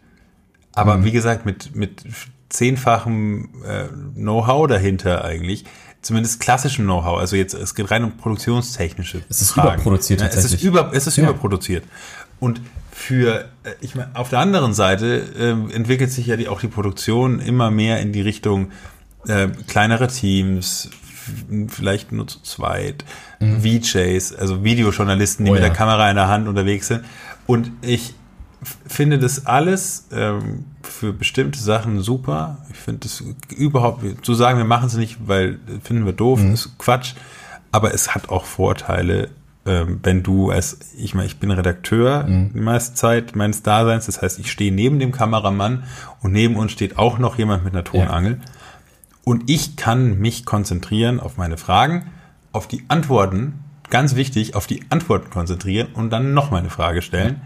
[0.74, 1.06] Aber mhm.
[1.06, 2.04] wie gesagt, mit, mit
[2.50, 5.66] zehnfachem äh, Know-how dahinter eigentlich,
[6.04, 7.18] zumindest klassischem Know-how.
[7.18, 9.82] Also jetzt, es geht rein um produktionstechnische Es ist Fragen.
[9.82, 11.24] überproduziert ja, Es ist, über, es ist ja.
[11.24, 11.86] überproduziert.
[12.39, 16.60] Und für, äh, ich meine, auf der anderen Seite äh, entwickelt sich ja die, auch
[16.60, 18.72] die Produktion immer mehr in die Richtung
[19.28, 20.91] äh, kleinere Teams,
[21.70, 23.06] vielleicht nur zu zweit,
[23.39, 23.62] mhm.
[23.62, 25.70] VJs, also Videojournalisten, die oh, mit ja.
[25.70, 27.06] der Kamera in der Hand unterwegs sind.
[27.47, 28.14] Und ich
[28.88, 32.57] finde das alles ähm, für bestimmte Sachen super.
[32.72, 33.24] Ich finde das
[33.55, 36.53] überhaupt, zu sagen, wir machen es nicht, weil finden wir doof, mhm.
[36.53, 37.14] ist Quatsch.
[37.72, 39.30] Aber es hat auch Vorteile,
[39.66, 42.51] ähm, wenn du als, ich meine, ich bin Redakteur mhm.
[42.53, 45.84] die meiste Zeit meines Daseins, das heißt, ich stehe neben dem Kameramann
[46.22, 48.34] und neben uns steht auch noch jemand mit einer Tonangel.
[48.34, 48.51] Ja.
[49.24, 52.11] Und ich kann mich konzentrieren auf meine Fragen,
[52.51, 57.01] auf die Antworten, ganz wichtig, auf die Antworten konzentrieren und dann noch mal eine Frage
[57.01, 57.41] stellen.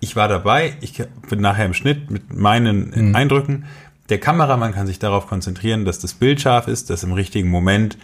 [0.00, 3.16] Ich war dabei, ich bin nachher im Schnitt mit meinen mhm.
[3.16, 3.64] Eindrücken.
[4.08, 7.98] Der Kameramann kann sich darauf konzentrieren, dass das Bild scharf ist, dass im richtigen Moment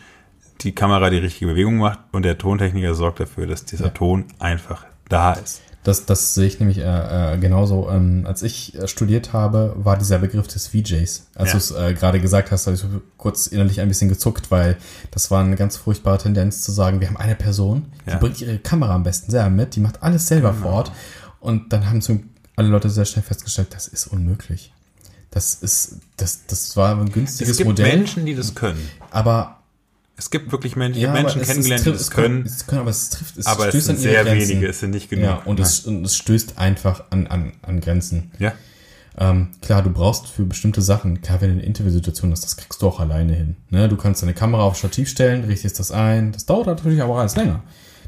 [0.62, 3.90] die Kamera die richtige Bewegung macht und der Tontechniker sorgt dafür, dass dieser ja.
[3.90, 5.62] Ton einfach da ist.
[5.84, 7.90] Das, das sehe ich nämlich äh, äh, genauso.
[7.90, 11.26] Ähm, als ich äh, studiert habe, war dieser Begriff des VJs.
[11.34, 11.52] Als ja.
[11.52, 12.84] du es äh, gerade gesagt hast, habe ich
[13.16, 14.76] kurz innerlich ein bisschen gezuckt, weil
[15.10, 18.18] das war eine ganz furchtbare Tendenz zu sagen, wir haben eine Person, die ja.
[18.18, 20.62] bringt ihre Kamera am besten selber mit, die macht alles selber genau.
[20.62, 20.92] vor Ort.
[21.42, 22.20] Und dann haben so
[22.56, 24.72] alle Leute sehr schnell festgestellt, das ist unmöglich.
[25.30, 27.96] Das ist, das, das war ein günstiges es gibt Modell.
[27.96, 28.88] Menschen, die das können.
[29.10, 29.58] Aber
[30.16, 32.44] es gibt wirklich Menschen, ja, Menschen kennengelernt, die das können.
[32.46, 34.48] Es können, aber es trifft, es aber stößt es sind sehr Grenzen.
[34.50, 35.24] wenige, es sind nicht genug.
[35.24, 38.30] Ja, und es, und es, stößt einfach an, an, an Grenzen.
[38.38, 38.52] Ja.
[39.18, 42.80] Ähm, klar, du brauchst für bestimmte Sachen, klar, wenn du eine Interviewsituation hast, das kriegst
[42.80, 43.56] du auch alleine hin.
[43.70, 43.88] Ne?
[43.88, 46.32] Du kannst deine Kamera auf Stativ stellen, richtest das ein.
[46.32, 47.62] Das dauert natürlich aber alles länger.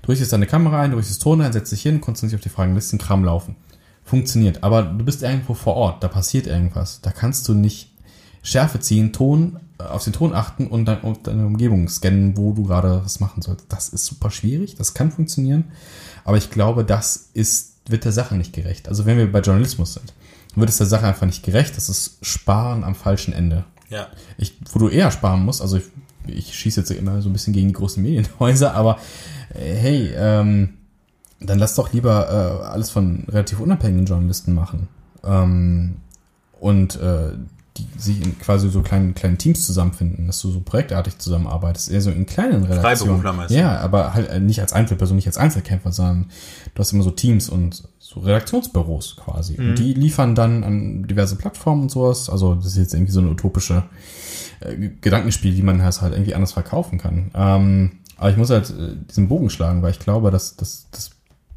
[0.05, 2.53] Du richtest deine Kamera ein, du richtest Ton ein, setzt dich hin, konzentrierst dich auf
[2.53, 3.57] die Fragen, lässt den Kram laufen.
[4.05, 4.63] Funktioniert.
[4.63, 7.01] Aber du bist irgendwo vor Ort, da passiert irgendwas.
[7.01, 7.91] Da kannst du nicht
[8.43, 12.65] Schärfe ziehen, Ton auf den Ton achten und dann auf deine Umgebung scannen, wo du
[12.65, 13.65] gerade was machen sollst.
[13.71, 15.65] Das ist super schwierig, das kann funktionieren,
[16.25, 18.89] aber ich glaube, das ist, wird der Sache nicht gerecht.
[18.89, 20.13] Also wenn wir bei Journalismus sind,
[20.55, 21.77] wird es der Sache einfach nicht gerecht.
[21.77, 23.65] Das ist Sparen am falschen Ende.
[23.89, 24.09] Ja.
[24.37, 25.85] Ich, wo du eher sparen musst, also ich,
[26.27, 30.75] ich schieße jetzt immer so ein bisschen gegen die großen Medienhäuser, aber äh, hey, ähm,
[31.41, 34.89] dann lass doch lieber äh, alles von relativ unabhängigen Journalisten machen.
[35.25, 35.97] Ähm,
[36.61, 37.33] und äh,
[37.77, 42.01] die sich in quasi so kleinen, kleinen Teams zusammenfinden, dass du so projektartig zusammenarbeitest, eher
[42.01, 43.21] so in kleinen Redaktionen.
[43.21, 46.27] Freiberufler Ja, aber halt nicht als Einzelperson, nicht als Einzelkämpfer, sondern
[46.75, 49.61] du hast immer so Teams und so Redaktionsbüros quasi.
[49.61, 49.71] Mhm.
[49.71, 52.31] Und die liefern dann an diverse Plattformen und sowas.
[52.31, 53.83] Also das ist jetzt irgendwie so eine utopische
[54.61, 57.33] äh, Gedankenspiel, die man halt irgendwie anders verkaufen kann.
[57.35, 61.11] Ähm, aber ich muss halt äh, diesen Bogen schlagen, weil ich glaube, dass, dass das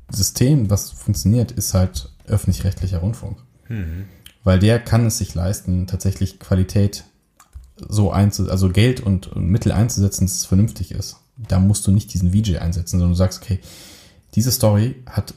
[0.10, 3.38] System, was funktioniert, ist halt öffentlich-rechtlicher Rundfunk.
[3.70, 4.06] Mhm
[4.48, 7.04] weil der kann es sich leisten, tatsächlich Qualität
[7.76, 11.18] so einzusetzen, also Geld und, und Mittel einzusetzen, dass es vernünftig ist.
[11.36, 13.60] Da musst du nicht diesen VJ einsetzen, sondern du sagst, okay,
[14.36, 15.34] diese Story hat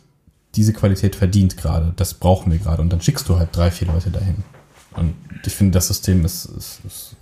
[0.54, 3.88] diese Qualität verdient gerade, das brauchen wir gerade und dann schickst du halt drei, vier
[3.88, 4.44] Leute dahin.
[4.94, 5.14] Und
[5.44, 7.16] ich finde, das System ist, ist, ist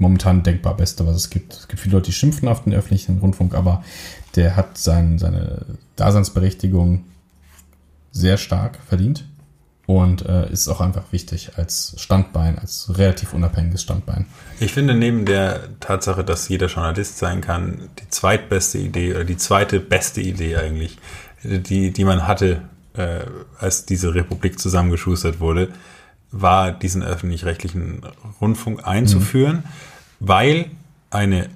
[0.00, 1.52] momentan denkbar Beste, was es gibt.
[1.52, 3.84] Es gibt viele Leute, die schimpfen auf den öffentlichen Rundfunk, aber
[4.34, 7.04] der hat sein, seine Daseinsberechtigung
[8.10, 9.26] sehr stark verdient
[9.86, 14.26] und äh, ist auch einfach wichtig als Standbein, als relativ unabhängiges Standbein.
[14.58, 19.36] Ich finde neben der Tatsache, dass jeder Journalist sein kann, die zweitbeste Idee oder die
[19.36, 20.96] zweite beste Idee eigentlich,
[21.42, 22.62] die, die man hatte,
[22.94, 23.20] äh,
[23.58, 25.68] als diese Republik zusammengeschustert wurde,
[26.30, 28.02] war diesen öffentlich-rechtlichen
[28.40, 29.89] Rundfunk einzuführen, mhm.
[30.20, 30.66] Weil
[31.10, 31.48] eine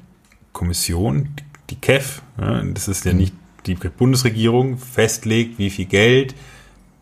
[0.52, 1.28] Kommission,
[1.70, 3.18] die KEF, das ist ja mhm.
[3.18, 3.34] nicht
[3.66, 6.34] die Bundesregierung, festlegt, wie viel Geld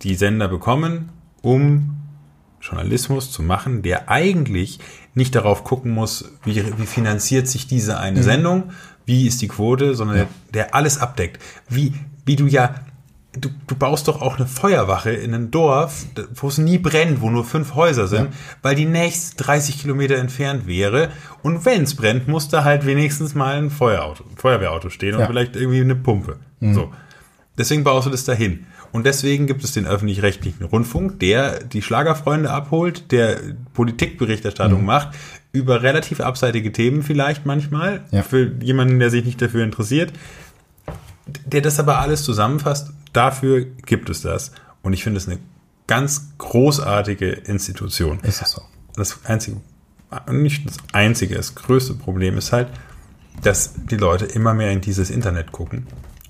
[0.03, 1.09] die Sender bekommen
[1.43, 1.97] um
[2.61, 4.79] Journalismus zu machen, der eigentlich
[5.15, 8.23] nicht darauf gucken muss, wie, wie finanziert sich diese eine mhm.
[8.23, 8.63] Sendung,
[9.05, 11.43] wie ist die Quote, sondern der, der, alles abdeckt.
[11.69, 11.93] Wie,
[12.25, 12.77] wie du ja,
[13.39, 16.05] du, du baust doch auch eine Feuerwache in einem Dorf,
[16.35, 18.37] wo es nie brennt, wo nur fünf Häuser sind, ja.
[18.63, 21.11] weil die nächst 30 Kilometer entfernt wäre.
[21.43, 25.21] Und wenn es brennt, muss da halt wenigstens mal ein Feuerauto, ein Feuerwehrauto stehen ja.
[25.21, 26.37] und vielleicht irgendwie eine Pumpe.
[26.61, 26.75] Mhm.
[26.75, 26.93] So.
[27.57, 28.67] Deswegen baust du das dahin.
[28.93, 33.39] Und deswegen gibt es den öffentlich-rechtlichen Rundfunk, der die Schlagerfreunde abholt, der
[33.73, 34.87] Politikberichterstattung mhm.
[34.87, 35.15] macht,
[35.53, 38.23] über relativ abseitige Themen vielleicht manchmal, ja.
[38.23, 40.13] für jemanden, der sich nicht dafür interessiert,
[41.47, 42.93] der das aber alles zusammenfasst.
[43.13, 44.53] Dafür gibt es das.
[44.83, 45.39] Und ich finde es eine
[45.87, 48.21] ganz großartige Institution.
[48.21, 48.63] Ist es so.
[48.97, 49.59] Das einzige,
[50.31, 52.69] nicht das einzige, das größte Problem ist halt,
[53.43, 55.87] dass die Leute immer mehr in dieses Internet gucken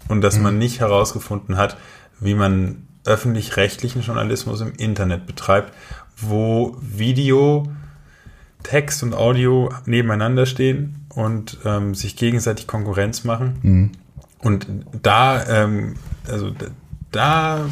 [0.08, 0.44] und dass mhm.
[0.44, 1.76] man nicht herausgefunden hat,
[2.20, 5.72] wie man öffentlich-rechtlichen Journalismus im Internet betreibt,
[6.16, 7.66] wo Video,
[8.62, 13.58] Text und Audio nebeneinander stehen und ähm, sich gegenseitig Konkurrenz machen.
[13.62, 13.92] Mhm.
[14.38, 14.66] Und
[15.02, 15.96] da, ähm,
[16.28, 16.52] also
[17.10, 17.66] da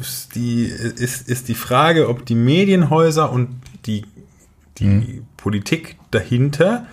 [0.00, 3.48] ist die, ist, ist die Frage, ob die Medienhäuser und
[3.86, 4.04] die,
[4.78, 5.26] die mhm.
[5.36, 6.86] Politik dahinter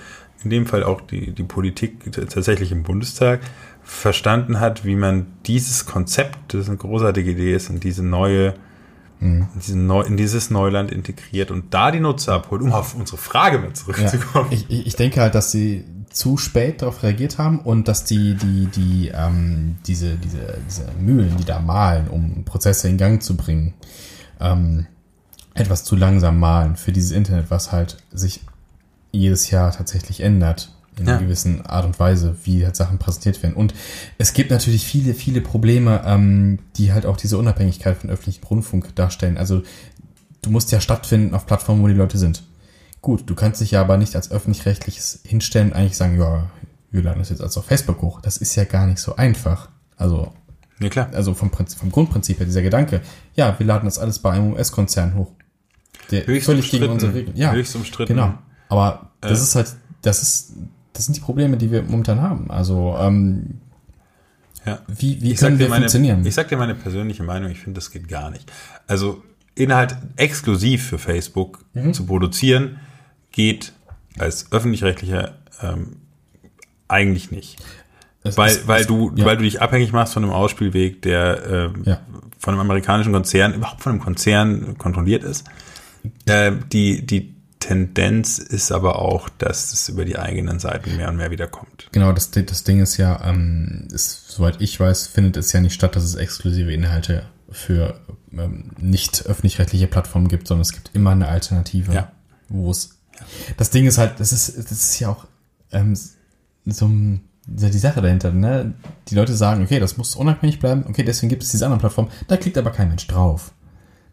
[0.45, 3.41] in dem Fall auch die, die Politik tatsächlich im Bundestag,
[3.83, 8.53] verstanden hat, wie man dieses Konzept, das eine großartige Idee ist, in diese neue,
[9.19, 9.47] mhm.
[9.67, 13.59] in, Neu, in dieses Neuland integriert und da die Nutzer abholt, um auf unsere Frage
[13.59, 14.51] mal zurückzukommen.
[14.51, 15.83] Ja, ich, ich denke halt, dass sie
[16.15, 21.35] zu spät darauf reagiert haben und dass die, die, die, ähm, diese, diese, diese Mühlen,
[21.37, 23.73] die da malen, um Prozesse in Gang zu bringen,
[24.39, 24.87] ähm,
[25.53, 28.39] etwas zu langsam malen für dieses Internet, was halt sich
[29.11, 31.17] jedes Jahr tatsächlich ändert in ja.
[31.17, 33.55] einer gewissen Art und Weise, wie halt Sachen präsentiert werden.
[33.55, 33.73] Und
[34.17, 38.95] es gibt natürlich viele, viele Probleme, ähm, die halt auch diese Unabhängigkeit von öffentlichem Rundfunk
[38.95, 39.37] darstellen.
[39.37, 39.63] Also
[40.41, 42.43] du musst ja stattfinden auf Plattformen, wo die Leute sind.
[43.05, 46.49] Gut, du kannst dich ja aber nicht als öffentlich-rechtliches hinstellen und eigentlich sagen, ja,
[46.89, 48.19] wir laden das jetzt als auf Facebook hoch.
[48.19, 49.69] Das ist ja gar nicht so einfach.
[49.95, 50.33] Also,
[50.79, 51.09] ja, klar.
[51.13, 53.01] also vom, vom Grundprinzip her, dieser Gedanke,
[53.35, 55.31] ja, wir laden das alles bei einem US-Konzern hoch.
[56.09, 57.37] Der Höchst völlig gegen unsere Regeln.
[57.37, 58.15] Ja, Höchst umstritten.
[58.15, 58.33] Genau.
[58.69, 59.43] Aber das äh.
[59.43, 60.53] ist halt, das ist
[60.93, 62.49] das sind die Probleme, die wir momentan haben.
[62.49, 63.59] Also ähm,
[64.65, 64.79] ja.
[64.87, 66.25] wie, wie können wir meine, funktionieren?
[66.25, 68.51] Ich sag dir meine persönliche Meinung, ich finde, das geht gar nicht.
[68.87, 69.21] Also
[69.53, 71.93] Inhalt exklusiv für Facebook mhm.
[71.93, 72.79] zu produzieren,
[73.35, 73.73] geht
[74.17, 75.97] als öffentlich-rechtlicher ähm,
[76.87, 77.57] eigentlich nicht.
[78.23, 79.25] Es weil, ist, weil, es, du, ja.
[79.25, 81.99] weil du dich abhängig machst von einem Ausspielweg, der ähm, ja.
[82.39, 85.45] von einem amerikanischen Konzern, überhaupt von einem Konzern kontrolliert ist.
[86.25, 91.17] Äh, die, die Tendenz ist aber auch, dass es über die eigenen Seiten mehr und
[91.17, 91.87] mehr wieder kommt.
[91.91, 95.73] Genau, das, das Ding ist ja, ähm, ist, soweit ich weiß, findet es ja nicht
[95.73, 97.99] statt, dass es exklusive Inhalte für
[98.33, 102.11] ähm, nicht öffentlich-rechtliche Plattformen gibt, sondern es gibt immer eine Alternative, ja.
[102.49, 102.94] wo es.
[103.19, 103.25] Ja.
[103.57, 105.25] Das Ding ist halt, das ist, das ist ja auch
[105.71, 105.97] ähm,
[106.65, 106.89] so
[107.45, 108.73] die Sache dahinter, ne?
[109.07, 112.09] Die Leute sagen, okay, das muss unabhängig bleiben, okay, deswegen gibt es diese anderen Plattformen,
[112.27, 113.51] da klickt aber kein Mensch drauf.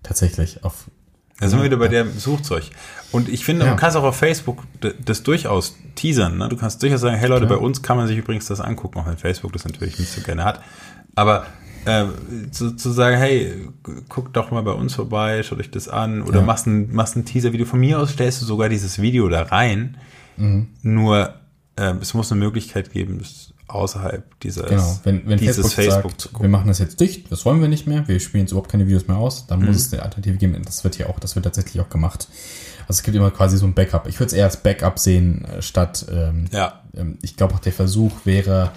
[0.02, 0.86] Tatsächlich, auf
[1.42, 2.70] da sind wir wieder bei dem Suchzeug.
[3.10, 3.72] Und ich finde, ja.
[3.72, 4.62] du kannst auch auf Facebook
[5.04, 6.38] das durchaus teasern.
[6.38, 6.48] Ne?
[6.48, 7.58] Du kannst durchaus sagen, hey Leute, Klar.
[7.58, 10.20] bei uns kann man sich übrigens das angucken, auch wenn Facebook das natürlich nicht so
[10.20, 10.60] gerne hat.
[11.16, 11.46] Aber
[11.84, 12.06] äh,
[12.50, 13.68] zu, zu sagen, hey,
[14.08, 16.46] guck doch mal bei uns vorbei, schau euch das an oder ja.
[16.46, 17.66] machst ein, machst ein Teaser-Video.
[17.66, 19.96] Von mir aus stellst du sogar dieses Video da rein.
[20.36, 20.68] Mhm.
[20.82, 21.34] Nur
[21.76, 25.00] äh, es muss eine Möglichkeit geben, das außerhalb dieses, genau.
[25.04, 27.86] wenn, wenn dieses Facebook, Facebook sagt, wir machen das jetzt dicht, das wollen wir nicht
[27.86, 29.66] mehr, wir spielen jetzt überhaupt keine Videos mehr aus, dann mhm.
[29.66, 30.60] muss es eine Alternative geben.
[30.64, 32.28] Das wird hier auch, das wird tatsächlich auch gemacht.
[32.82, 34.06] Also es gibt immer quasi so ein Backup.
[34.08, 36.82] Ich würde es eher als Backup sehen, äh, statt ähm, ja.
[36.94, 38.72] Ähm, ich glaube auch der Versuch wäre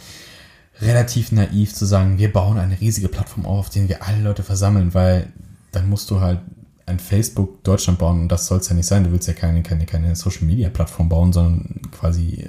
[0.81, 4.43] relativ naiv zu sagen, wir bauen eine riesige Plattform auf, auf der wir alle Leute
[4.43, 5.31] versammeln, weil
[5.71, 6.39] dann musst du halt
[6.85, 9.03] ein Facebook Deutschland bauen und das soll es ja nicht sein.
[9.03, 12.47] Du willst ja keine, keine, keine Social Media Plattform bauen, sondern quasi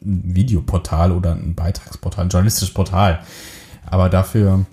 [0.00, 3.22] ein Videoportal oder ein Beitragsportal, ein journalistisches Portal.
[3.84, 4.64] Aber dafür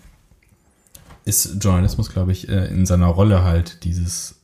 [1.25, 4.35] ist Journalismus, glaube ich, äh, in seiner Rolle halt dieses.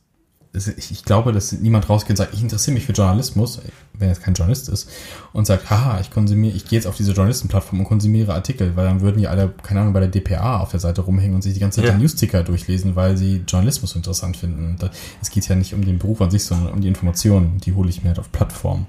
[0.78, 3.62] Ich glaube, dass niemand rausgeht und sagt, ich interessiere mich für Journalismus,
[3.94, 4.90] wenn er jetzt kein Journalist ist,
[5.34, 8.86] und sagt, haha, ich konsumiere, ich gehe jetzt auf diese Journalistenplattform und konsumiere Artikel, weil
[8.86, 11.54] dann würden ja alle, keine Ahnung, bei der DPA auf der Seite rumhängen und sich
[11.54, 11.98] die ganze Zeit ja.
[11.98, 14.78] Newsticker durchlesen, weil sie Journalismus interessant finden.
[15.22, 17.90] Es geht ja nicht um den Beruf an sich, sondern um die Informationen, die hole
[17.90, 18.88] ich mir halt auf Plattformen.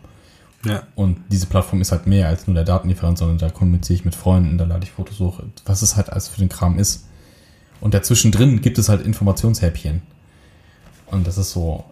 [0.64, 0.82] Ja.
[0.94, 4.14] Und diese Plattform ist halt mehr als nur der Datenlieferant, sondern da kommuniziere ich mit
[4.14, 7.06] Freunden, da lade ich Fotos hoch, was es halt alles für den Kram ist.
[7.80, 10.02] Und dazwischen drin gibt es halt Informationshäppchen.
[11.10, 11.84] Und das ist so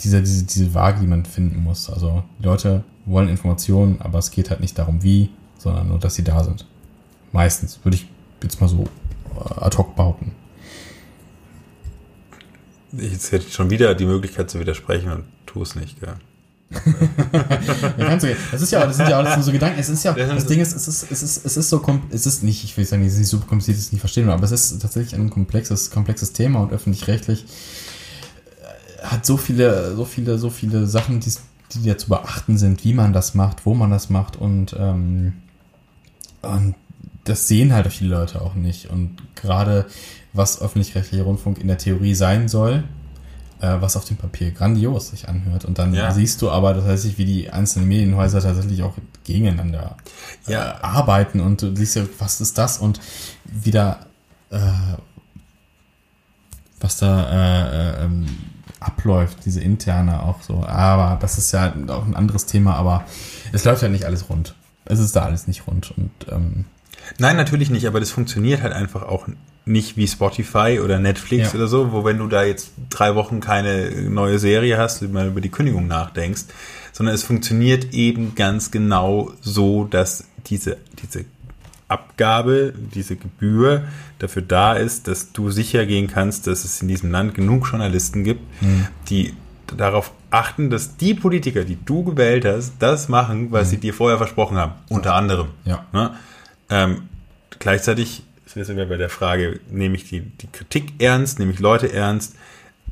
[0.00, 1.88] diese, diese, diese Waage, die man finden muss.
[1.90, 6.14] Also die Leute wollen Informationen, aber es geht halt nicht darum, wie, sondern nur, dass
[6.14, 6.66] sie da sind.
[7.32, 8.08] Meistens, würde ich
[8.42, 8.84] jetzt mal so
[9.34, 10.32] äh, ad hoc behaupten.
[12.92, 16.14] Jetzt hätte ich schon wieder die Möglichkeit zu widersprechen und tu es nicht, gell?
[17.98, 19.78] das ist ja, das sind ja alles nur so Gedanken.
[19.78, 22.42] Es ist ja, das Ding ist, es ist, es ist, es ist so, es ist
[22.42, 24.80] nicht, ich will sagen, es ist nicht super kompliziert, es nicht verstehen, aber es ist
[24.80, 27.44] tatsächlich ein komplexes, komplexes Thema und öffentlich-rechtlich
[29.02, 31.32] hat so viele, so viele, so viele Sachen, die,
[31.74, 35.34] die ja zu beachten sind, wie man das macht, wo man das macht und, ähm,
[36.42, 36.74] und
[37.24, 38.90] das sehen halt viele Leute auch nicht.
[38.90, 39.86] Und gerade
[40.32, 42.84] was öffentlich-rechtlicher Rundfunk in der Theorie sein soll,
[43.60, 45.64] äh, was auf dem Papier grandios sich anhört.
[45.64, 46.10] Und dann ja.
[46.12, 48.94] siehst du aber das heißt, wie die einzelnen Medienhäuser tatsächlich auch
[49.24, 49.96] gegeneinander
[50.48, 50.72] ja.
[50.72, 53.00] äh, arbeiten und du siehst ja, was ist das und
[53.44, 54.06] wieder
[54.50, 54.58] äh,
[56.80, 58.26] was da äh, äh, ähm,
[58.80, 60.64] abläuft, diese interne auch so.
[60.64, 63.04] Aber das ist ja auch ein anderes Thema, aber
[63.52, 64.54] es läuft ja nicht alles rund.
[64.84, 66.64] Es ist da alles nicht rund und ähm,
[67.18, 69.26] Nein, natürlich nicht, aber das funktioniert halt einfach auch
[69.64, 71.58] nicht wie Spotify oder Netflix ja.
[71.58, 75.40] oder so, wo wenn du da jetzt drei Wochen keine neue Serie hast, mal über
[75.40, 76.44] die Kündigung nachdenkst,
[76.92, 81.24] sondern es funktioniert eben ganz genau so, dass diese, diese
[81.92, 83.84] Abgabe, diese Gebühr
[84.18, 88.24] dafür da ist, dass du sicher gehen kannst, dass es in diesem Land genug Journalisten
[88.24, 88.86] gibt, mhm.
[89.08, 89.34] die
[89.76, 93.70] darauf achten, dass die Politiker, die du gewählt hast, das machen, was mhm.
[93.70, 94.72] sie dir vorher versprochen haben.
[94.88, 95.48] Unter anderem.
[95.64, 95.86] Ja.
[95.92, 96.14] Ne?
[96.70, 97.02] Ähm,
[97.58, 101.92] gleichzeitig sind wir bei der Frage, nehme ich die, die Kritik ernst, nehme ich Leute
[101.92, 102.36] ernst?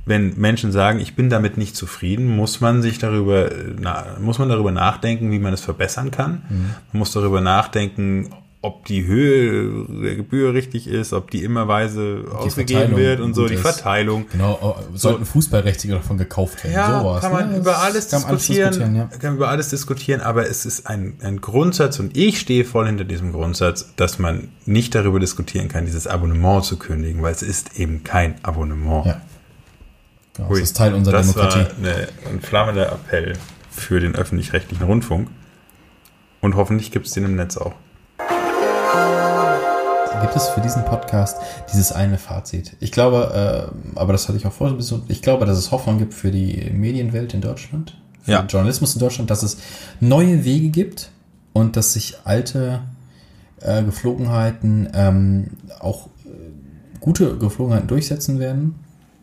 [0.07, 4.49] Wenn Menschen sagen, ich bin damit nicht zufrieden, muss man sich darüber, na, muss man
[4.49, 6.43] darüber nachdenken, wie man es verbessern kann.
[6.49, 6.71] Mhm.
[6.93, 8.31] Man muss darüber nachdenken,
[8.63, 13.49] ob die Höhe der Gebühr richtig ist, ob die immerweise die ausgegeben wird und so,
[13.49, 13.57] die.
[13.57, 14.27] Verteilung.
[14.31, 16.75] Genau, sollten Fußballrechte davon gekauft werden.
[16.75, 17.59] Ja, sowas, kann man ne?
[17.59, 19.19] über alles kann diskutieren, alles diskutieren ja.
[19.19, 23.05] kann über alles diskutieren, aber es ist ein, ein Grundsatz und ich stehe voll hinter
[23.05, 27.79] diesem Grundsatz, dass man nicht darüber diskutieren kann, dieses Abonnement zu kündigen, weil es ist
[27.79, 29.07] eben kein Abonnement.
[29.07, 29.21] Ja.
[30.35, 31.71] Genau, das ist Teil unserer das Demokratie.
[31.83, 33.35] War eine, ein flammender Appell
[33.71, 35.29] für den öffentlich-rechtlichen Rundfunk.
[36.43, 37.75] Und hoffentlich gibt es den im Netz auch
[40.21, 41.39] gibt es für diesen Podcast
[41.73, 42.77] dieses eine Fazit.
[42.81, 45.99] Ich glaube, äh, aber das hatte ich auch vorher so, ich glaube, dass es Hoffnung
[45.99, 48.43] gibt für die Medienwelt in Deutschland, für ja.
[48.43, 49.59] den Journalismus in Deutschland, dass es
[49.99, 51.11] neue Wege gibt
[51.53, 52.81] und dass sich alte
[53.61, 56.31] äh, Geflogenheiten ähm, auch äh,
[57.01, 58.77] gute Geflogenheiten durchsetzen werden,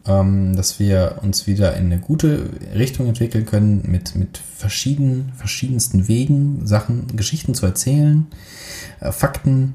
[0.08, 6.66] dass wir uns wieder in eine gute Richtung entwickeln können mit, mit verschiedenen, verschiedensten Wegen,
[6.66, 8.28] Sachen, Geschichten zu erzählen,
[9.02, 9.74] äh, Fakten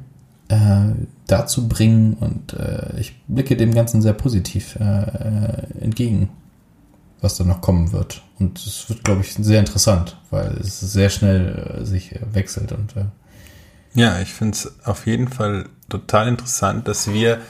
[0.49, 0.95] äh,
[1.27, 6.31] dazu bringen und äh, ich blicke dem Ganzen sehr positiv äh, äh, entgegen,
[7.21, 8.23] was da noch kommen wird.
[8.39, 12.95] Und es wird, glaube ich, sehr interessant, weil es sehr schnell äh, sich wechselt und
[13.95, 17.41] ja, ich finde es auf jeden Fall total interessant, dass wir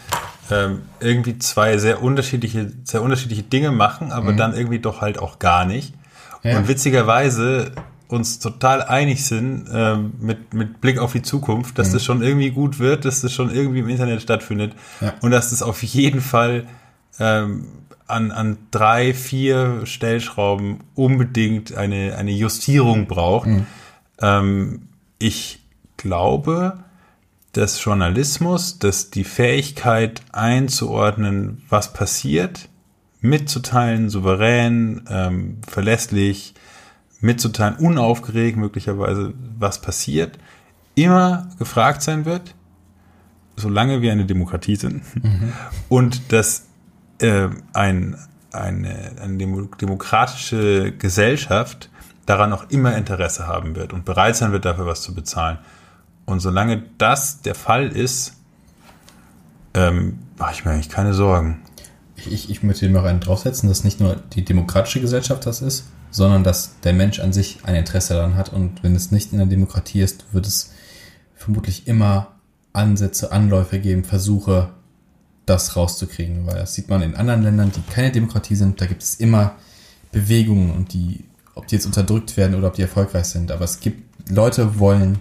[0.50, 4.36] ähm, irgendwie zwei sehr unterschiedliche, sehr unterschiedliche Dinge machen, aber mhm.
[4.36, 5.94] dann irgendwie doch halt auch gar nicht.
[6.42, 6.58] Ja.
[6.58, 7.72] Und witzigerweise
[8.08, 11.92] uns total einig sind ähm, mit, mit Blick auf die Zukunft, dass mhm.
[11.94, 15.14] das schon irgendwie gut wird, dass das schon irgendwie im Internet stattfindet ja.
[15.22, 16.66] und dass das auf jeden Fall
[17.18, 17.68] ähm,
[18.06, 23.46] an, an drei, vier Stellschrauben unbedingt eine, eine Justierung braucht.
[23.46, 23.66] Mhm.
[24.20, 24.82] Ähm,
[25.18, 25.60] ich
[25.96, 26.84] glaube,
[27.52, 32.68] dass Journalismus, dass die Fähigkeit einzuordnen, was passiert,
[33.20, 36.54] mitzuteilen, souverän, ähm, verlässlich,
[37.20, 40.38] mitzuteilen, unaufgeregt möglicherweise, was passiert,
[40.94, 42.54] immer gefragt sein wird,
[43.56, 45.02] solange wir eine Demokratie sind.
[45.22, 45.52] Mhm.
[45.88, 46.66] Und dass
[47.20, 48.16] äh, ein,
[48.50, 51.90] eine, eine demokratische Gesellschaft
[52.26, 55.58] daran auch immer Interesse haben wird und bereit sein wird, dafür was zu bezahlen.
[56.26, 58.34] Und solange das der Fall ist,
[59.74, 61.62] ähm, mache ich mir eigentlich keine Sorgen.
[62.16, 66.44] Ich, ich möchte noch einen draufsetzen, dass nicht nur die demokratische Gesellschaft das ist, sondern
[66.44, 68.52] dass der Mensch an sich ein Interesse daran hat.
[68.52, 70.72] Und wenn es nicht in der Demokratie ist, wird es
[71.34, 72.28] vermutlich immer
[72.72, 74.70] Ansätze, Anläufe geben, Versuche,
[75.46, 76.46] das rauszukriegen.
[76.46, 79.56] Weil das sieht man in anderen Ländern, die keine Demokratie sind, da gibt es immer
[80.12, 83.50] Bewegungen und die, ob die jetzt unterdrückt werden oder ob die erfolgreich sind.
[83.50, 85.18] Aber es gibt, Leute wollen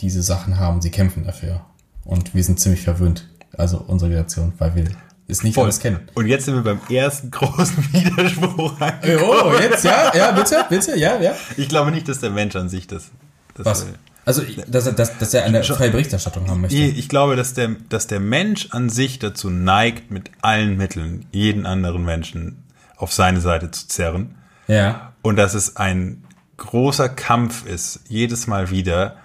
[0.00, 1.64] diese Sachen haben, sie kämpfen dafür.
[2.04, 3.28] Und wir sind ziemlich verwöhnt.
[3.56, 4.84] Also unsere Generation, weil wir
[5.30, 5.64] ist nicht Voll.
[5.64, 6.00] alles kennen.
[6.14, 11.20] Und jetzt sind wir beim ersten großen Widerspruch Oh, jetzt, ja, ja, bitte, bitte, ja,
[11.20, 11.34] ja.
[11.56, 13.10] Ich glaube nicht, dass der Mensch an sich das.
[13.54, 13.86] das Was?
[14.24, 16.76] Also, dass, dass, dass er eine freie Berichterstattung haben möchte.
[16.76, 21.64] Ich glaube, dass der, dass der Mensch an sich dazu neigt, mit allen Mitteln jeden
[21.64, 22.64] anderen Menschen
[22.96, 24.34] auf seine Seite zu zerren.
[24.66, 25.12] Ja.
[25.22, 26.24] Und dass es ein
[26.58, 29.16] großer Kampf ist, jedes Mal wieder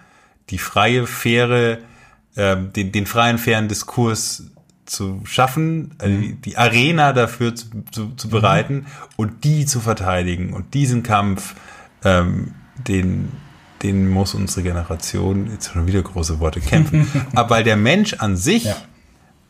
[0.49, 1.79] die freie, faire,
[2.35, 4.43] äh, den, den freien, fairen Diskurs
[4.85, 6.41] zu schaffen, also mhm.
[6.41, 8.85] die Arena dafür zu, zu, zu bereiten mhm.
[9.17, 10.53] und die zu verteidigen.
[10.53, 11.55] Und diesen Kampf,
[12.03, 12.53] ähm,
[12.87, 13.31] den,
[13.81, 17.07] den muss unsere Generation, jetzt schon wieder große Worte, kämpfen.
[17.35, 18.75] Aber weil der Mensch an sich ja.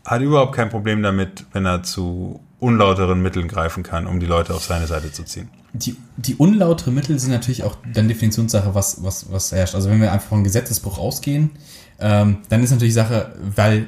[0.05, 4.53] hat überhaupt kein Problem damit, wenn er zu unlauteren Mitteln greifen kann, um die Leute
[4.53, 5.49] auf seine Seite zu ziehen.
[5.77, 9.75] Die, die unlautere Mittel sind natürlich auch dann Definitionssache, was, was, was herrscht.
[9.75, 11.51] Also wenn wir einfach von Gesetzesbruch ausgehen,
[11.99, 13.87] ähm, dann ist natürlich Sache, weil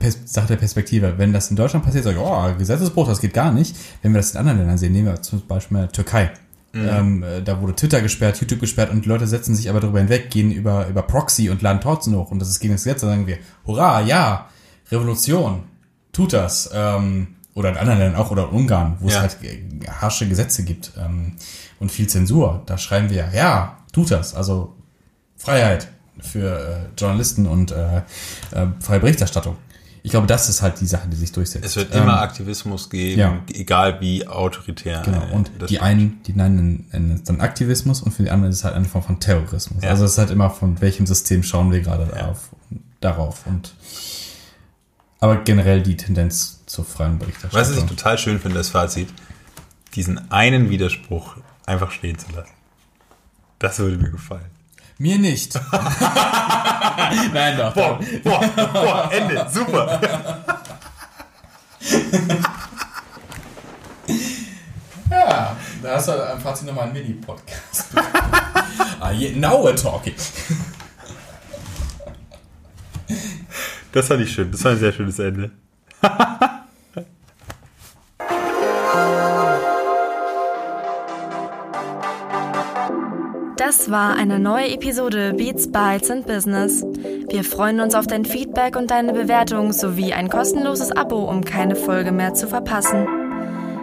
[0.00, 1.14] äh, Sache der Perspektive.
[1.16, 3.76] Wenn das in Deutschland passiert, sage ich, oh, Gesetzesbruch, das geht gar nicht.
[4.02, 6.30] Wenn wir das in anderen Ländern sehen, nehmen wir zum Beispiel Türkei.
[6.72, 6.88] Mhm.
[6.88, 10.30] Ähm, äh, da wurde Twitter gesperrt, YouTube gesperrt und Leute setzen sich aber darüber hinweg,
[10.30, 13.00] gehen über, über Proxy und laden trotzdem hoch und das ist gegen das Gesetz.
[13.00, 14.48] Dann sagen wir, hurra, ja,
[14.90, 15.62] Revolution,
[16.12, 16.70] tut das.
[16.74, 17.28] Ähm,
[17.58, 19.16] oder in anderen Ländern auch, oder in Ungarn, wo ja.
[19.16, 19.38] es halt
[20.00, 21.34] harsche Gesetze gibt ähm,
[21.80, 22.62] und viel Zensur.
[22.66, 24.34] Da schreiben wir, ja, tut das.
[24.34, 24.76] Also
[25.36, 25.88] Freiheit,
[26.20, 29.56] für äh, Journalisten und äh, äh, freie Berichterstattung.
[30.02, 31.64] Ich glaube, das ist halt die Sache, die sich durchsetzt.
[31.64, 33.42] Es wird immer ähm, Aktivismus geben, ja.
[33.52, 35.02] egal wie autoritär.
[35.04, 35.26] Genau.
[35.32, 38.64] Und die einen, die nennen, nennen es dann Aktivismus und für die anderen ist es
[38.64, 39.82] halt eine Form von Terrorismus.
[39.82, 39.90] Ja.
[39.90, 42.28] Also es ist halt immer von welchem System schauen wir gerade ja.
[42.28, 42.50] auf,
[43.00, 43.46] darauf.
[43.46, 43.74] Und
[45.20, 47.58] aber generell die Tendenz zur freien Berichterstattung.
[47.58, 49.08] Was ich total schön finde, das Fazit.
[49.94, 52.52] diesen einen Widerspruch einfach stehen zu lassen.
[53.58, 54.50] Das würde mir gefallen.
[54.98, 55.54] Mir nicht.
[57.32, 57.72] Nein, doch.
[57.74, 58.40] Boah, boah,
[58.72, 60.00] boah, Ende, super.
[65.10, 67.86] ja, da hast du am Fazit nochmal einen Mini-Podcast.
[69.00, 70.14] ah, now we're talking.
[73.92, 74.50] Das fand ich schön.
[74.50, 75.50] Das war ein sehr schönes Ende.
[83.68, 86.82] Das war eine neue Episode Beats, Bytes and Business.
[87.28, 91.76] Wir freuen uns auf dein Feedback und deine Bewertung sowie ein kostenloses Abo, um keine
[91.76, 93.06] Folge mehr zu verpassen.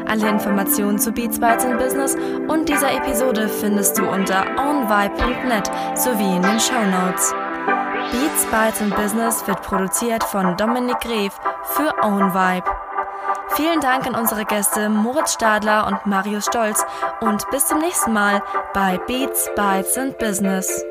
[0.08, 2.18] Alle Informationen zu Beats, Bytes and Business
[2.48, 7.36] und dieser Episode findest du unter ownvibe.net sowie in den Show Notes.
[8.12, 12.85] Beats, Bytes and Business wird produziert von Dominik Gref für OwnVibe.
[13.50, 16.84] Vielen Dank an unsere Gäste Moritz Stadler und Marius Stolz
[17.22, 18.42] und bis zum nächsten Mal
[18.74, 20.84] bei Beats, Bytes and Business.